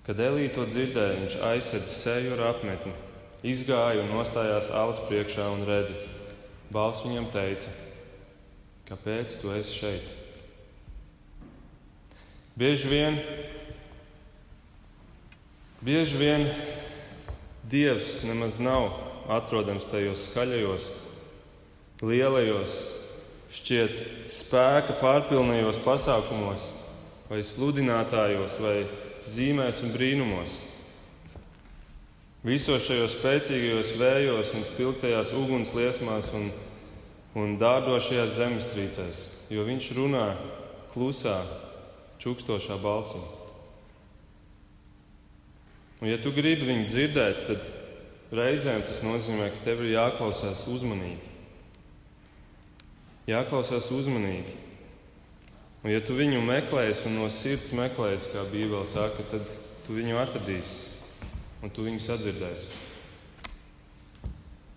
[0.07, 2.93] Kad Elīja to dzirdēja, viņš aizsēdza seju ar apmetni,
[3.43, 5.97] izgāja un nostājās alas priekšā un redzi.
[6.71, 7.73] Balss viņam teica:
[8.87, 10.13] Kāpēc tu esi šeit?
[12.57, 13.19] Bieži vien,
[15.83, 16.47] bieži vien
[17.67, 18.93] Dievs nemaz nav
[19.29, 20.87] atrodams tajos skaļajos,
[22.07, 22.77] lielajos,
[23.59, 23.99] šķiet
[24.31, 26.69] spēka pārpilnējos pasākumos,
[27.27, 28.77] vai sludinātājos, vai
[29.31, 30.59] zīmēs un brīnumos.
[32.47, 36.51] Visos šajos spēcīgajos vējos un spilgtajās ugunsliesmās un,
[37.35, 40.29] un dārdošajās zemestrīcēs, jo viņš runā
[40.93, 41.41] klusā,
[42.23, 43.23] čukstošā balsī.
[46.01, 51.35] Un, ja tu gribi viņu dzirdēt, tad reizēm tas nozīmē, ka tev ir jāklausās uzmanīgi.
[53.27, 54.55] Jāklausās uzmanīgi.
[55.87, 59.47] Un, ja tu viņu meklēsi un no sirds meklēsi, kā Bībele saka, tad
[59.87, 60.97] tu viņu atradīsi
[61.63, 62.73] un tu viņu sadzirdēsi.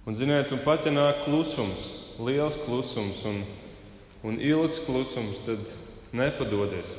[0.06, 1.88] Un, ziniet, un pat ja nāk klusums,
[2.22, 3.42] liels klusums un,
[4.22, 5.74] un ilgs klusums, tad
[6.14, 6.94] nepadodies.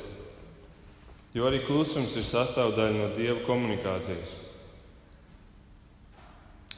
[1.31, 4.35] Jo arī klusums ir sastāvdaļa no dieva komunikācijas.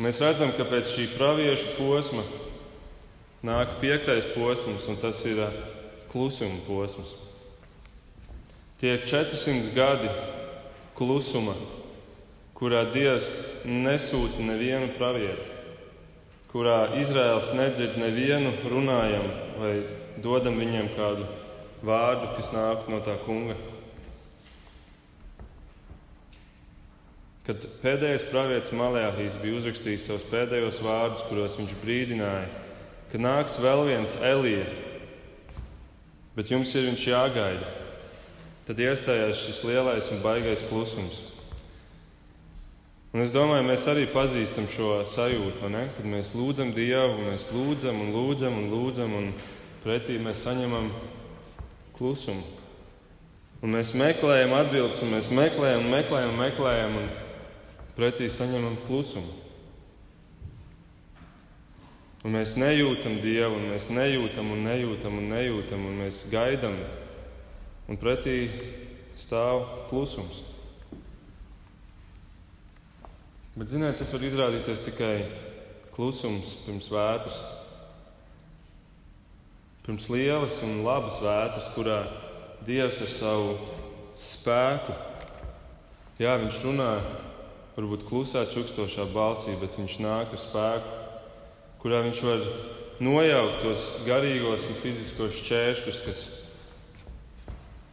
[0.06, 2.30] Mēs redzam, ka pēc šī praviešu posma
[3.42, 5.42] nāk piektais posms, un tas ir
[6.14, 7.23] klusuma posms.
[8.84, 10.10] Tie ir 400 gadi
[10.92, 11.54] klusuma,
[12.52, 13.30] kurā Dievs
[13.64, 15.46] nesūta nevienu pravieti,
[16.52, 19.72] kurā Izraels nedzird nevienu runājumu vai
[20.26, 21.30] dodam viņiem kādu
[21.80, 23.56] vārdu, kas nāk no tā kunga.
[27.48, 32.52] Kad pēdējais pravietis Malēhijas bija uzrakstījis savus pēdējos vārdus, kuros viņš brīdināja,
[33.14, 34.68] ka nāks vēl viens Elija,
[36.36, 37.72] bet jums ir viņš jāgaida,
[38.68, 41.22] tad iestājās šis lielais un baigais klusums.
[43.14, 48.14] Un es domāju, mēs arī pazīstam šo sajūtu, kad mēs lūdzam Dievu, mēs lūdzam un
[48.16, 49.28] lūdzam un lūdzam, un
[49.84, 50.90] pretī mēs saņemam
[51.94, 52.42] klusumu.
[53.64, 56.98] Un mēs meklējam atbildes, un mēs meklējam, meklējam, meklējam.
[57.04, 57.12] Un
[57.96, 59.40] pretī saņemam klusumu.
[62.24, 66.78] Un mēs nejūtam Dievu, un mēs nejūtam, un nejūtam, un nejūtam, un mēs gaidām,
[67.90, 68.48] un pretī
[69.20, 70.42] stāv klusums.
[73.54, 75.16] Bet, ziniet, tas var izrādīties tikai
[75.94, 77.38] klusums pirms vētras.
[79.84, 82.00] Pirms lielas un labas vētras, kurā
[82.64, 83.56] Dievs ar savu
[84.16, 84.94] spēku,
[86.22, 86.92] jā, Viņš runā
[87.76, 90.96] varbūt klusā, čukstošā balsī, bet viņš nāk ar spēku,
[91.84, 92.48] kurā viņš var
[93.04, 96.22] nojaukt tos garīgos un fiziskos šķēršļus, kas,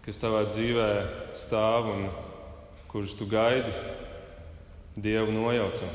[0.04, 0.90] kas tavā dzīvē
[1.36, 2.06] stāv un
[2.90, 3.72] kurus tu gaidi
[5.00, 5.90] Dievu nojaucam.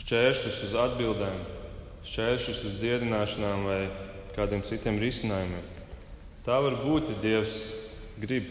[0.00, 1.36] Šķēršļus uz atbildēm,
[2.08, 3.78] šķēršļus uz dziedināšanām vai
[4.34, 5.62] kādiem citiem risinājumiem.
[6.44, 7.54] Tā var būt, ja Dievs
[8.20, 8.48] grib.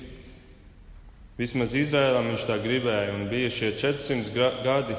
[1.40, 4.98] Vismaz Izrēlam viņš tā gribēja, un bija šie 400 gadi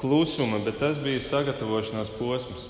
[0.00, 2.68] klusuma, bet tas bija sagatavošanās posms.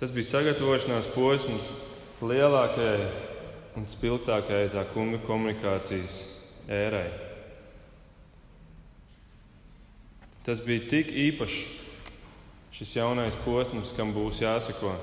[0.00, 1.70] Tas bija sagatavošanās posms
[2.22, 3.30] lielākajai
[3.78, 6.16] un spilgtākajai tā kunga komunikācijas
[6.68, 7.08] ērai.
[10.42, 11.60] Tas bija tik īpašs
[12.74, 14.96] šis jaunais posms, kam būs jāsako,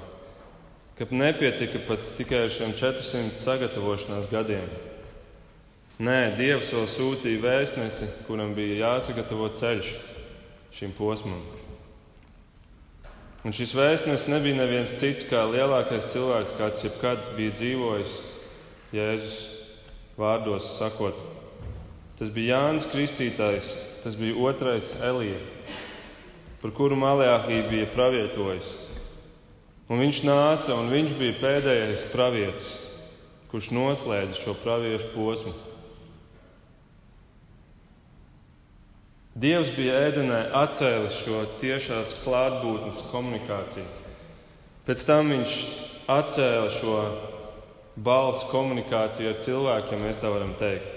[0.97, 4.67] ka nepietika pat tikai ar šiem 400 sagatavošanās gadiem.
[5.99, 9.93] Nē, Dievs vēl sūtīja vēstnesi, kuram bija jāsagatavo ceļš
[10.75, 11.41] šim posmam.
[13.47, 18.17] Un šis vēstnesis nebija neviens cits kā lielākais cilvēks, kāds jebkad bija dzīvojis
[18.95, 19.39] Jēzus
[20.17, 21.17] vārdos sakot.
[22.19, 23.69] Tas bija Jānis Kristītājs,
[24.03, 25.37] tas bija otrais Elija,
[26.59, 28.73] par kuru Malēhī bija pravietojis.
[29.89, 32.67] Un viņš nāca, un viņš bija pēdējais pravietis,
[33.49, 35.55] kurš noslēdza šo praviešu posmu.
[39.39, 43.87] Dievs bija ēdenē atcēlis šo tiešās klātbūtnes komunikāciju.
[44.83, 45.57] Pēc tam viņš
[46.11, 46.95] atcēla šo
[48.03, 50.95] balss komunikāciju ar cilvēkiem, ja mēs tā varam teikt.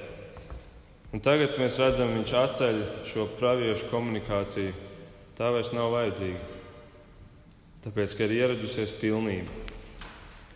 [1.12, 4.72] Un tagad mēs redzam, viņš atceļ šo praviešu komunikāciju.
[5.36, 6.40] Tā vairs nav vajadzīga.
[7.84, 9.50] Tāpēc, ka ir ieradusies pilnība.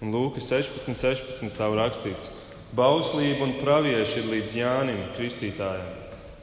[0.00, 2.30] Un Lūkas 16, 16 stāv rakstīts:
[2.76, 5.92] Bauslība un pravieši ir līdz Jānim Kristītājam,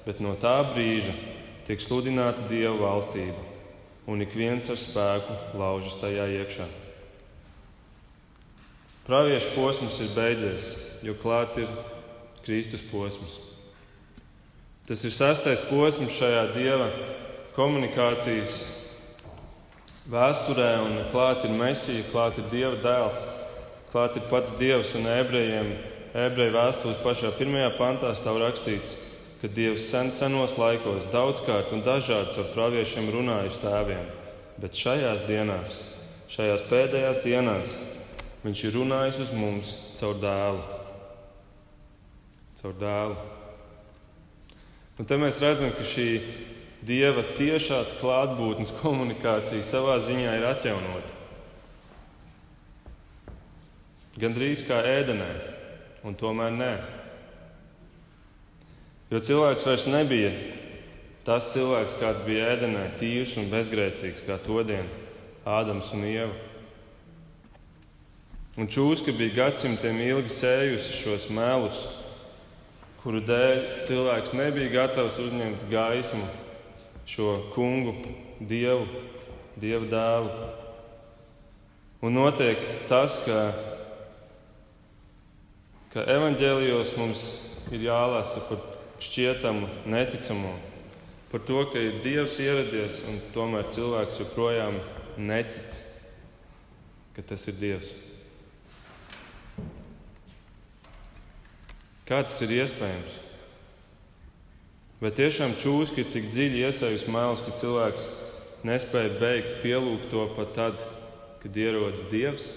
[0.06, 1.13] bet no tā brīža
[1.68, 3.38] tiek sludināta Dieva valstība,
[4.10, 6.83] un ik viens ar spēku laužas tajā iekšā.
[9.04, 10.70] Praviešu posms ir beidzies,
[11.04, 11.68] jo klāt ir
[12.46, 13.36] Kristus posms.
[14.88, 16.88] Tas ir sastais posms šajā Dieva
[17.58, 18.54] komunikācijas
[20.08, 23.20] vēsturē, un klāt ir Mēsija, klāt ir Dieva dēls,
[23.92, 25.76] klāt ir pats Dievs un ebrejiem.
[26.13, 28.96] Ebreju vēstules pašā pirmajā pantā stāv rakstīts,
[29.42, 34.08] ka Dievs sen senos laikos daudzkārt un dažādi ar praviešiem runājis tēviem,
[34.63, 35.80] bet šajās dienās,
[36.32, 37.74] šajās pēdējās dienās,
[38.44, 40.64] Viņš ir runājis uz mums caur dēlu.
[42.60, 43.16] Caur dēlu.
[45.00, 46.10] Un te mēs redzam, ka šī
[46.84, 51.22] Dieva tiešās klātbūtnes komunikācija savā ziņā ir atjaunota.
[54.20, 55.30] Gan drīz kā ēdenē,
[56.04, 56.74] un tomēr nē.
[59.14, 60.34] Jo cilvēks vairs nebija
[61.24, 64.90] tas cilvēks, kāds bija ēdenē, tīrs un bezgrēcīgs, kā to dienu
[65.48, 66.36] Ādams un Ieva.
[68.54, 71.78] Un čūska bija gadsimtiem ilgi sējusi šos melus,
[73.02, 76.28] kuru dēļ cilvēks nebija gatavs uzņemt gaismu,
[77.10, 77.96] šo kungu,
[78.38, 78.86] dievu,
[79.58, 80.52] dievu dēlu.
[82.06, 82.62] Un notiek
[82.92, 83.39] tas, ka,
[85.96, 87.26] ka evaņģēlijos mums
[87.74, 88.62] ir jālasa par
[89.02, 90.54] šķietamu, neticamu.
[91.34, 94.78] Par to, ka ir Dievs ieradies un tomēr cilvēks joprojām
[95.18, 95.82] netic,
[97.18, 98.03] ka tas ir Dievs.
[102.08, 103.20] Kā tas ir iespējams?
[105.04, 108.04] Vai tiešām čūska ir tik dziļi iesaistīta mēlus, ka cilvēks
[108.68, 110.84] nespēja beigt pielūgt to pat tad,
[111.44, 112.50] kad ierodas Dievs?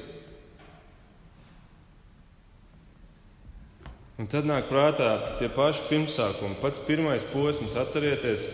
[4.17, 6.57] Un tad nāk prātā tie paši pirmsākumi.
[6.63, 8.47] Pats pirmais posms, atcerieties,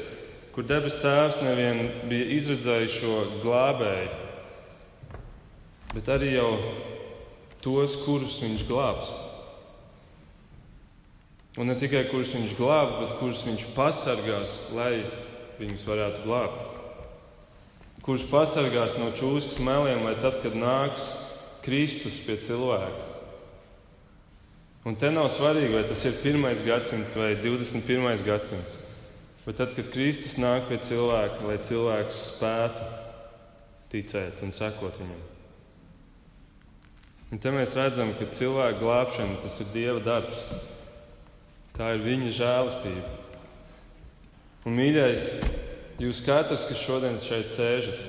[0.52, 4.09] kur debes Tēvs nevien bija izredzējis šo glābēju,
[5.94, 6.50] bet arī jau
[7.62, 9.12] tos, kurus viņš glābs.
[11.60, 15.04] Un ne tikai kurus viņš glābs, bet kurus viņš pasargās, lai
[15.60, 16.68] viņus varētu glābt.
[18.02, 21.12] Kurš pasargās no čūskas meliem, lai tad, kad nāks
[21.62, 23.12] Kristus pie cilvēka,
[24.82, 26.64] Un te nav svarīgi, vai tas ir 1.
[26.66, 28.24] gadsimts vai 21.
[28.26, 28.80] gadsimts.
[29.44, 32.88] Bet tad, kad Kristus nāk pie cilvēka, lai cilvēks spētu
[33.92, 35.20] ticēt un sekot viņam.
[37.32, 40.42] Un te mēs redzam, ka cilvēka glābšana tas ir Dieva darbs.
[41.76, 43.12] Tā ir viņa žēlastība.
[44.66, 45.06] Un, mīļie,
[46.02, 48.02] jūs katrs, kas šodien šeit sēžat,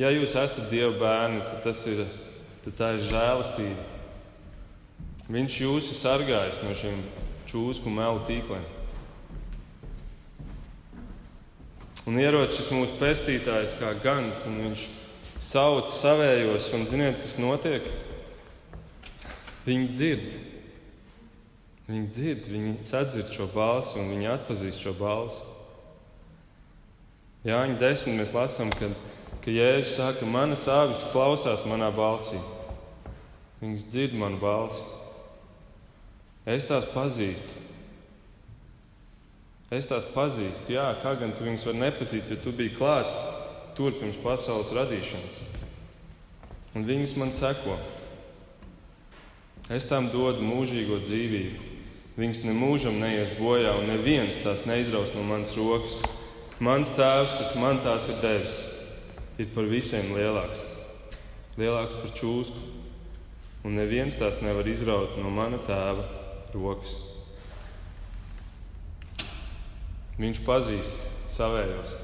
[0.00, 2.06] ja jūs esat Dieva bērni, tad, ir,
[2.64, 3.90] tad tā ir žēlastība
[5.24, 6.98] Viņš jūs ir sargājis no šiem
[7.48, 8.64] čūsku melu tīkliem.
[12.04, 14.82] Un ierodas šis mūsu pestītājs kā gans, un viņš
[15.40, 17.88] sauc savējos, un ziniet, kas notiek?
[19.64, 20.36] Viņi dzird.
[21.84, 25.42] Viņi dzird, viņi sadzird šo balsi, un viņi atpazīst šo balsi.
[27.44, 28.88] Jāņa desmit mēs lasām, ka,
[29.44, 32.40] ka Jēzus saka, manas avis klausās manā balsī.
[33.60, 34.80] Viņas dzird manu balsi.
[36.48, 37.60] Es tās pazīstu.
[39.72, 43.12] Es tās pazīstu, jā, kā gan tu viņus vari nepazīt, jo tu biji klāt
[43.76, 45.38] tur pirms pasaules radīšanas.
[46.74, 47.76] Un viņas man seko.
[49.72, 51.73] Es tām dodu mūžīgo dzīvību.
[52.14, 55.96] Viņas nemūžam neies bojā, un neviens tās neizraus no manas rokas.
[56.62, 58.58] Mans tēvs, kas man tās ir devis,
[59.42, 60.62] ir par visiem lielāks.
[61.58, 62.60] Lielāks par čūsku,
[63.66, 66.06] un neviens tās nevar izraut no mana tēva
[66.54, 66.92] rokas.
[70.14, 71.96] Viņš pazīst savējos.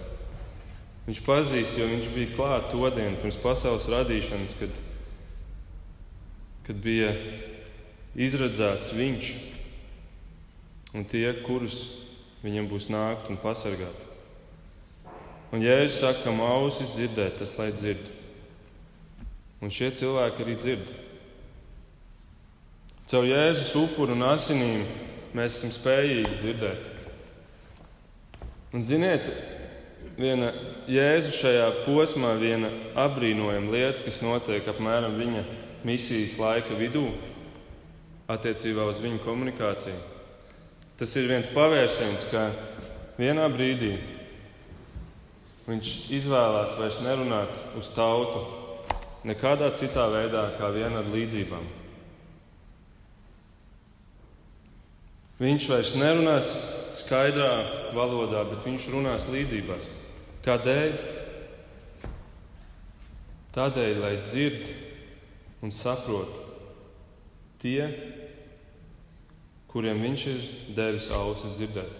[1.06, 4.74] Viņš pazīst, jo viņš bija klāt to dienu pirms pasaules radīšanas, kad,
[6.66, 7.14] kad bija
[8.18, 9.32] izredzēts viņš
[10.94, 11.82] un tie, kurus
[12.44, 14.06] viņam būs nākt un pasargāt.
[15.50, 18.10] Un Jēzus saka, ka ausis dzirdēt, tas lai dzird.
[19.60, 20.92] Un šie cilvēki arī dzird.
[23.10, 24.84] Caur Jēzus upuru un asinīm
[25.34, 26.86] mēs esam spējīgi dzirdēt.
[28.70, 29.26] Un ziniet,
[30.14, 30.52] viena
[30.90, 32.70] Jēzus šajā posmā, viena
[33.02, 35.42] apbrīnojama lieta, kas notiek apmēram viņa
[35.86, 37.08] misijas laika vidū,
[38.30, 40.19] attiecībā uz viņu komunikāciju.
[41.00, 42.50] Tas ir viens pavērsiens, ka
[43.16, 43.94] vienā brīdī
[45.64, 48.42] viņš izvēlās vairs nerunāt uz tautu
[49.24, 51.64] nekādā citā veidā, kā vien ar līdzībām.
[55.40, 56.52] Viņš vairs nerunās
[57.00, 57.50] skaidrā
[57.96, 59.88] valodā, bet viņš runās līdzībās.
[60.44, 60.96] Kādēļ?
[63.56, 64.68] Tādēļ, lai dzird
[65.64, 66.44] un saprot
[67.64, 67.88] tie,
[69.70, 70.44] kuriem viņš ir
[70.76, 71.96] devis ausis dzirdēt.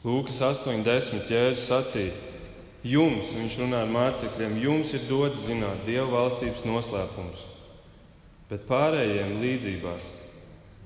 [0.00, 2.14] Lūkas 8,10 Jēzus sacīja,
[2.86, 7.44] jums, viņš runā ar mācekļiem, jums ir dots zināt Dieva valstības noslēpums,
[8.48, 10.10] bet pārējiem līdzībās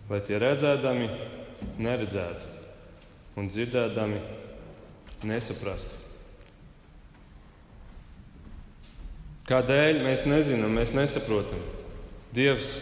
[0.08, 1.08] lai tie redzēdami
[1.80, 2.50] neredzētu
[3.40, 4.20] un dzirdēdami
[5.28, 6.02] nesaprastu.
[9.48, 11.60] Kādēļ mēs nezinām, mēs nesaprotam.
[12.36, 12.76] Dievs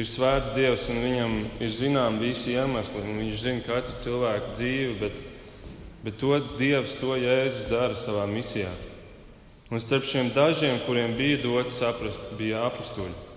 [0.00, 3.02] ir svēts Dievs, un viņam ir zināms visi iemesli.
[3.04, 5.24] Viņš zina katru cilvēku dzīvi, bet,
[6.04, 8.70] bet to Dievs, to Jēzus dara savā misijā.
[9.70, 13.28] Un starp šiem dažiem, kuriem bija dots saprast, bija apstuļi.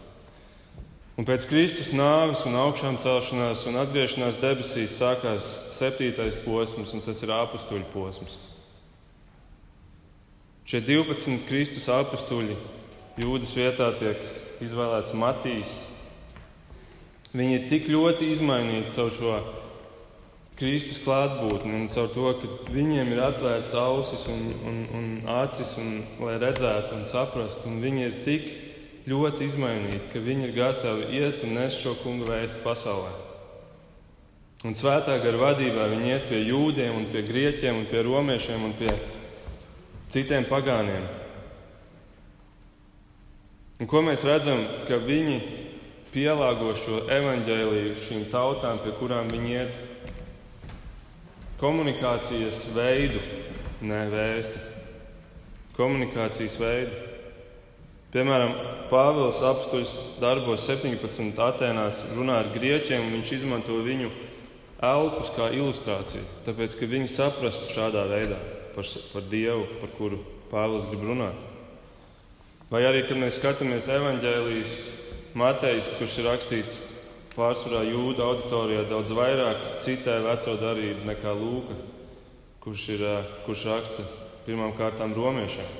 [1.13, 5.45] Un pēc Kristus nāves un augšām celšanās un atgriešanās debesīs sākās
[5.75, 8.39] septītais posms, un tas ir apstuļu posms.
[10.65, 12.55] Šie 12 Kristus apstuļi
[13.21, 14.25] jūdas vietā tiek
[14.63, 15.75] izvēlēts Matīs.
[17.33, 19.37] Viņi ir tik ļoti izmainīti caur šo
[20.53, 25.07] Kristus klātbūtni un caur to, ka viņiem ir atvērts ausis un, un, un
[25.41, 27.71] acis, un, lai redzētu un saprastu.
[27.71, 28.45] Un viņi ir tik
[29.09, 33.15] ļoti izmainīti, ka viņi ir gatavi iet un nest šo kungu vēstu pasaulē.
[34.63, 38.77] Un svētā gara vadībā viņi iet pie jūdiem, un pie grieķiem, un pie romiešiem un
[38.77, 38.93] pie
[40.13, 41.09] citiem pagāniem.
[43.81, 45.62] Un ko mēs redzam, ka viņi
[46.13, 49.79] pielāgo šo evaņģēliju šīm tautām, pie kurām viņi iet?
[51.61, 53.21] Komunikācijas veidu,
[53.81, 54.61] ne vēsti.
[55.73, 56.99] Komunikācijas veidu.
[58.13, 58.53] Piemēram,
[58.91, 61.31] Pāvils apstuļs darbos 17.
[61.41, 64.11] Atenās runā ar grieķiem, un viņš izmanto viņu
[64.83, 68.37] elkus kā ilustrāciju, tāpēc, ka viņi saprastu šādā veidā
[68.75, 70.19] par, par Dievu, par kuru
[70.51, 71.49] Pāvils grib runāt.
[72.69, 74.77] Vai arī, kad mēs skatāmies evaņģēlijas
[75.37, 76.81] Matejs, kurš ir rakstīts
[77.33, 81.79] pārsvarā jūdu auditorijā daudz vairāk citai veco darību nekā Lūka,
[82.61, 83.07] kurš, ir,
[83.47, 84.05] kurš raksta
[84.45, 85.73] pirmām kārtām romiešiem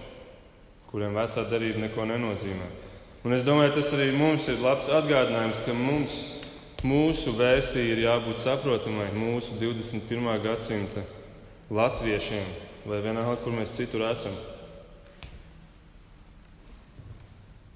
[0.94, 2.68] kuriem vecā darība neko nenozīmē.
[3.26, 6.18] Un es domāju, tas arī mums ir labs atgādinājums, ka mums,
[6.86, 10.28] mūsu vēstī ir jābūt saprotamai mūsu 21.
[10.44, 11.02] gadsimta
[11.74, 12.46] latviešiem
[12.86, 14.36] vai vienalga, kur mēs citur esam.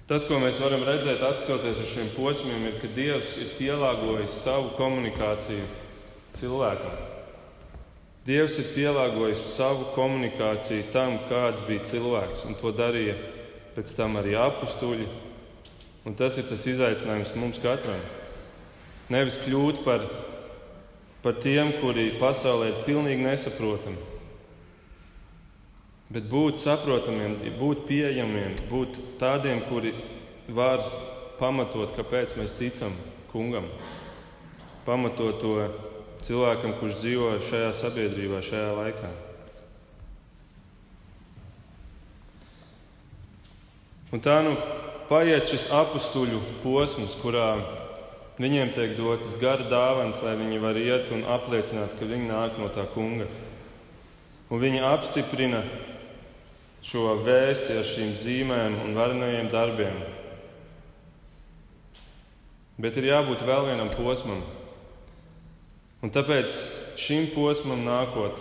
[0.08, 4.70] Tas, ko mēs varam redzēt, skatoties uz šiem posmiem, ir, ka Dievs ir pielāgojis savu
[4.78, 5.66] komunikāciju
[6.38, 6.94] cilvēkam.
[8.24, 13.18] Dievs ir pielāgojis savu komunikāciju tam, kāds bija cilvēks, un to darīja
[13.76, 15.10] pēc tam arī apstuļi.
[16.08, 18.00] Un tas ir tas izaicinājums mums katram.
[19.12, 20.08] Nevis kļūt par,
[21.20, 24.00] par tiem, kuri pasaulē ir pilnīgi nesaprotami,
[26.12, 29.92] bet būt saprotamiem, būt pieejamiem, būt tādiem, kuri
[30.48, 30.82] var
[31.38, 32.94] pamatot, kāpēc mēs ticam
[33.32, 33.68] kungam,
[34.86, 35.54] pamatot to
[36.24, 39.10] cilvēkam, kurš dzīvo šajā sabiedrībā, šajā laikā.
[44.08, 44.54] Un tā nu
[45.10, 47.50] paiet šis apstuļu posms, kurā
[48.40, 52.70] viņiem tiek dotas gara dāvāns, lai viņi var iet un apliecināt, ka viņi nāk no
[52.72, 53.28] tā kunga.
[54.48, 55.60] Un viņi apstiprina
[56.84, 59.98] šo vēsti ar šīm zīmēm un varenajiem darbiem.
[62.78, 64.42] Bet ir jābūt vēl vienam posmam,
[65.98, 66.54] Un tāpēc
[66.94, 68.38] šim posmam nākot,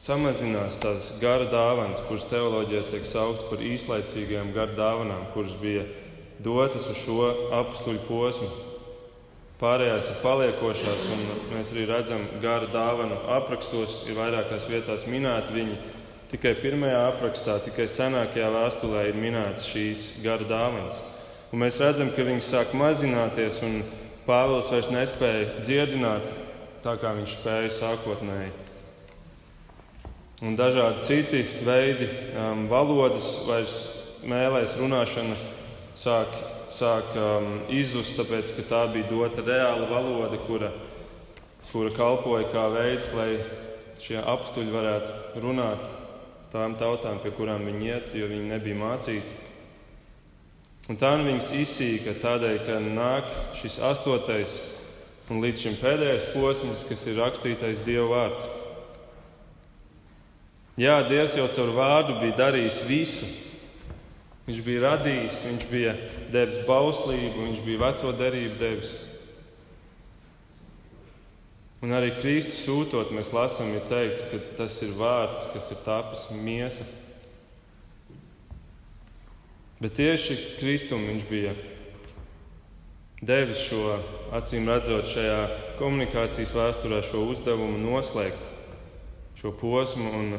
[0.00, 5.82] samazinās tās gara dāvanas, kuras teoloģijā tiek sauktas par īslaicīgajām gara dāvanām, kuras bija
[6.40, 8.48] dotas uz šo apstuļu posmu.
[9.60, 15.76] Pārējās ir paliekošās, un mēs arī redzam, gara dāvanu aprakstos ir vairākās vietās minēti viņi.
[16.32, 21.02] Tikai pirmajā aprakstā, tikai senākajā vēstulē ir minētas šīs gara dāvanas.
[21.52, 23.82] Un mēs redzam, ka viņas sāk mazināties un
[24.24, 26.24] Pāvils vairs nespēja dziedināt
[26.80, 28.52] tā, kā viņš spēja sākotnēji.
[30.44, 32.08] Un dažādi citi veidi,
[32.40, 33.76] um, valodas vairs
[34.24, 35.36] mēlēs runāšana
[35.94, 36.32] sāk,
[36.72, 40.72] sāk um, izzust, tāpēc ka tā bija dota reāla valoda, kura,
[41.68, 43.36] kura kalpoja kā veids, lai
[44.00, 45.84] šie apstuļi varētu runāt
[46.54, 49.40] tām tautām, pie kurām viņi iet, jo viņi nebija mācīti.
[50.92, 54.58] Un tā nu viņas izsīka tādēļ, ka nāk šis astotais
[55.32, 58.46] un līdz šim pēdējais posms, kas ir rakstītais Dieva vārds.
[60.78, 63.32] Jā, Dievs jau caur vārdu bija darījis visu.
[64.44, 65.96] Viņš bija radījis, viņš bija
[66.30, 68.94] devis bauslību, viņš bija veco derību devis.
[71.84, 76.22] Un arī Kristus sūtot, mēs lasām, ir teikts, ka tas ir vārds, kas ir tapis
[76.32, 76.86] miesa.
[79.82, 81.52] Bet tieši Kristum viņš bija
[83.20, 83.98] devis šo,
[84.32, 85.38] acīm redzot, šajā
[85.76, 88.50] komunikācijas vēsturē šo uzdevumu noslēgt
[89.36, 90.34] šo posmu un,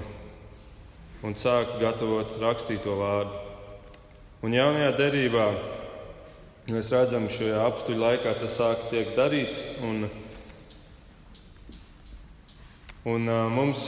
[1.21, 3.37] un sākt gatavot rakstīto vārdu.
[4.41, 5.47] Un jaunajā derībā
[6.73, 9.67] mēs redzam, ka šajā apstuļu laikā tas sāk tiek darīts.
[9.85, 10.07] Un,
[13.05, 13.83] un uh, mums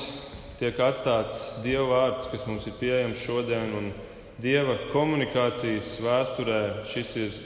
[0.59, 3.73] tiek atstāts Dieva vārds, kas mums ir pieejams šodien.
[3.77, 3.89] Un,
[4.37, 7.37] Dieva komunikācijas vēsturē šis ir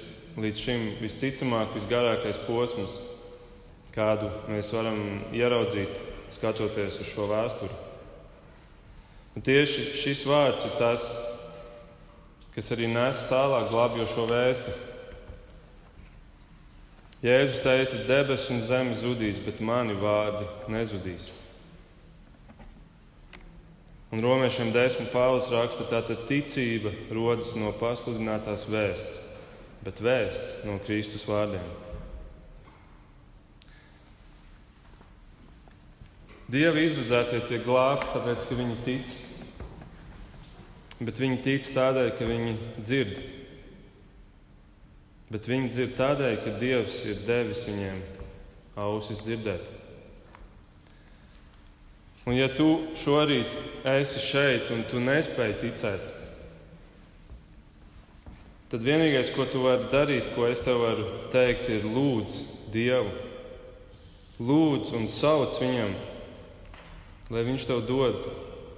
[0.43, 2.97] līdz šim visticamāk visgarākais posms,
[3.95, 4.99] kādu mēs varam
[5.31, 6.01] ieraudzīt,
[6.35, 7.79] skatoties uz šo vēsturi.
[9.39, 11.07] Un tieši šis vārds ir tas,
[12.51, 14.75] kas arī nes tālāk glābjošo vēsti.
[17.23, 20.43] Jēzus teica, debesis un zeme zudīs, bet mani vārdi
[20.73, 21.29] nezudīs.
[24.11, 29.21] Un romiešiem desmit pāvis raksta, ka tā ticība rodas no pasludinātās vēsts,
[29.85, 31.63] bet vēsts no Kristus vārdiem.
[36.51, 39.13] Dieva izredzētie tiek glābti, tāpēc ka viņi tic.
[41.01, 43.21] Bet viņi tic tādēļ, ka viņi dzird
[45.31, 48.01] bet viņi dzird tādēļ, ka Dievs ir devis viņiem
[48.83, 49.69] ausis dzirdēt.
[52.29, 52.67] Un ja tu
[53.01, 53.55] šorīt
[53.97, 56.03] esi šeit un tu nespēji ticēt,
[58.69, 62.37] tad vienīgais, ko tu vari darīt, ko es tev varu teikt, ir lūdz
[62.71, 63.09] Dievu.
[64.41, 65.91] Lūdz un sauc viņam,
[67.33, 68.21] lai viņš tev dod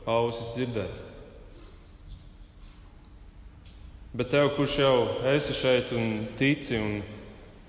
[0.10, 1.04] ausis dzirdēt.
[4.14, 4.98] Bet tev, kurš jau
[5.32, 7.00] esi šeit un tici un,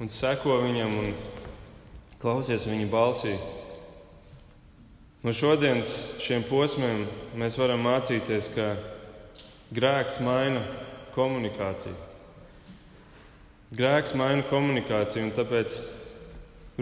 [0.03, 1.13] un seko viņam un
[2.21, 3.37] klausies viņa balsī,
[5.25, 7.07] no šodienas šiem posmiem
[7.41, 8.75] mēs varam mācīties, ka
[9.75, 10.61] grēks maina
[11.15, 11.95] komunikāciju.
[13.75, 15.79] Grēks maina komunikāciju, un tāpēc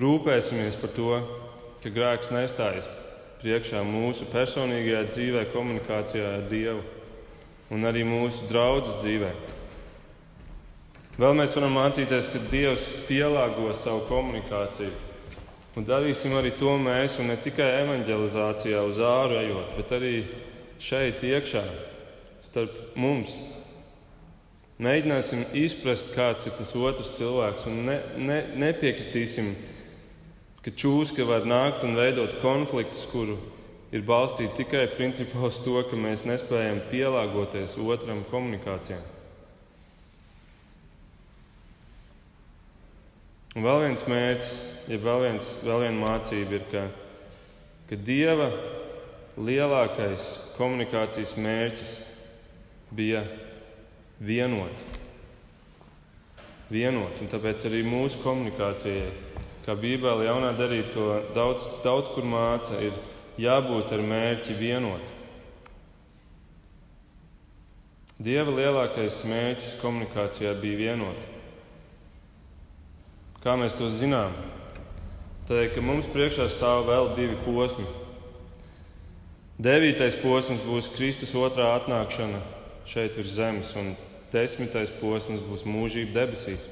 [0.02, 1.12] rūpēsimies par to,
[1.84, 2.90] ka grēks nestājas
[3.42, 6.82] priekšā mūsu personīgajā dzīvē, komunikācijā ar Dievu
[7.72, 9.30] un arī mūsu draudzes dzīvē.
[11.22, 15.11] Vēl mēs varam mācīties, ka Dievs pielāgo savu komunikāciju.
[15.72, 20.16] Un darīsim arī to mēs, un ne tikai evanģelizācijā uz āru ejot, bet arī
[20.82, 21.62] šeit iekšā,
[22.44, 23.38] starp mums.
[24.82, 29.48] Mēģināsim izprast, kāds ir tas otrs cilvēks, un ne, ne, nepiekritīsim,
[30.64, 33.38] ka čūska var nākt un veidot konfliktus, kuru
[33.94, 39.11] ir balstīti tikai principā uz to, ka mēs nespējam pielāgoties otram komunikācijām.
[43.52, 44.52] Un vēl viens mērķis,
[44.88, 46.86] ja vēl, viens, vēl viena mācība ir, ka,
[47.90, 48.46] ka Dieva
[49.36, 51.90] lielākais komunikācijas mērķis
[52.96, 53.26] bija
[54.24, 54.80] vienot.
[56.72, 59.10] Vienot, un tāpēc arī mūsu komunikācijai,
[59.66, 62.96] kā Bībele jaunā darība to daudz, daudz kur māca, ir
[63.36, 65.12] jābūt ar mērķi vienot.
[68.22, 71.31] Dieva lielākais mērķis komunikācijā bija vienot.
[73.42, 74.34] Kā mēs to zinām?
[75.48, 77.86] Tādēļ, ka mums priekšā stāv vēl divi posmi.
[79.62, 82.40] Devītais posms būs Kristus otrā atnākšana
[82.88, 83.92] šeit virs zemes, un
[84.32, 86.70] desmitais posms būs mūžība debesīs.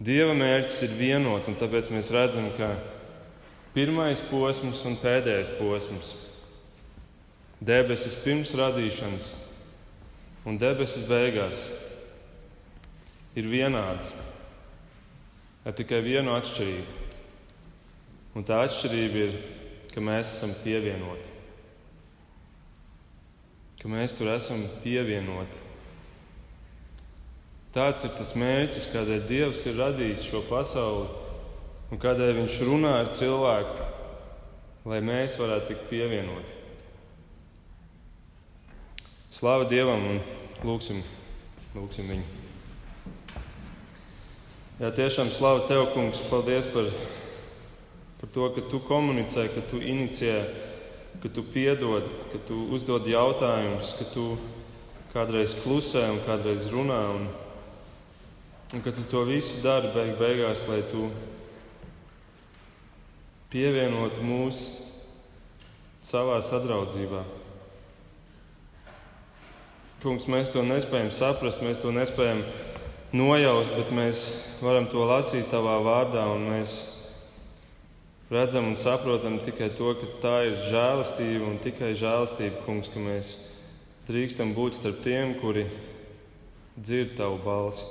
[0.00, 2.72] Dieva mērķis ir vienot, un tāpēc mēs redzam, ka
[3.70, 6.08] Pirmais posms un pēdējais posms.
[7.62, 9.28] Debesis pirms radīšanas
[10.48, 11.60] un debesis beigās
[13.38, 14.14] ir vienādas,
[15.64, 16.98] ar tikai vienu atšķirību.
[18.38, 19.38] Un tā atšķirība ir,
[19.94, 21.28] ka mēs esam pievienoti.
[23.80, 25.66] Ka mēs tur esam pievienoti.
[27.74, 31.06] Tāds ir tas mērķis, kādēļ Dievs ir radījis šo pasauli
[31.90, 33.86] un kādēļ viņš runā ar cilvēku,
[34.90, 36.58] lai mēs varētu tikt pievienoti.
[39.30, 40.20] Slāva Dievam un
[40.66, 41.02] lūgsim,
[41.78, 42.39] lūgsim viņu.
[44.80, 46.86] Jā, tiešām slāva Tev, Kungs, paldies par,
[48.16, 50.38] par to, ka Tu komunicē, ka Tu inicijē,
[51.20, 54.24] ka Tu piedod, ka Tu uzdod jautājumus, ka Tu
[55.12, 56.96] kādreiz klusē un kādreiz runā.
[57.12, 57.26] Un,
[58.72, 61.10] un ka Tu to visu dari beig beigās, lai Tu
[63.52, 64.62] pievienot mūs
[66.00, 67.20] savā sadraudzībā.
[70.00, 72.40] Kungs, mēs to nespējam saprast, mēs to nespējam
[73.16, 74.22] nojaust, bet mēs
[74.62, 76.74] varam to lasīt Tavā vārdā, un mēs
[78.30, 83.32] redzam un saprotam tikai to, ka tā ir žēlastība un tikai žēlastība, Kungs, ka mēs
[84.06, 85.66] drīkstam būt starp tiem, kuri
[86.78, 87.84] dzird Tavu balsi.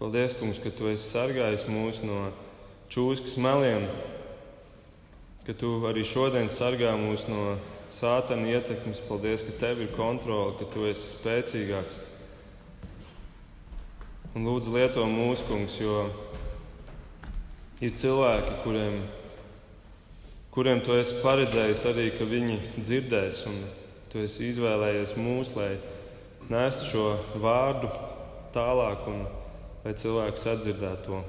[0.00, 2.30] Paldies, Kungs, ka Tu esi sargājis mūs no
[2.92, 3.88] čūskas meliem,
[5.48, 7.56] ka Tu arī šodien sargā mūs no
[7.94, 9.02] sātana ietekmes.
[9.08, 12.00] Paldies, ka Tev ir kontrole, ka Tu esi spēcīgāks.
[14.34, 16.04] Un lūdzu, lieto mūsu kungs, jo
[17.82, 19.00] ir cilvēki, kuriem,
[20.54, 23.60] kuriem Tu esi paredzējis arī, ka viņi dzirdēs, un
[24.12, 25.74] Tu esi izvēlējies mūs, lai
[26.50, 27.10] nestu šo
[27.42, 27.90] vārdu
[28.54, 29.06] tālāk.
[29.10, 29.28] Un,
[29.84, 31.20] lai cilvēks atdzirdētu to.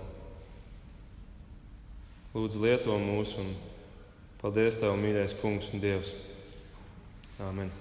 [2.35, 3.53] Lūdzu, lieto mūs un
[4.41, 6.13] paldies Tev, mīļais Kungs un Dievs.
[7.41, 7.80] Amen.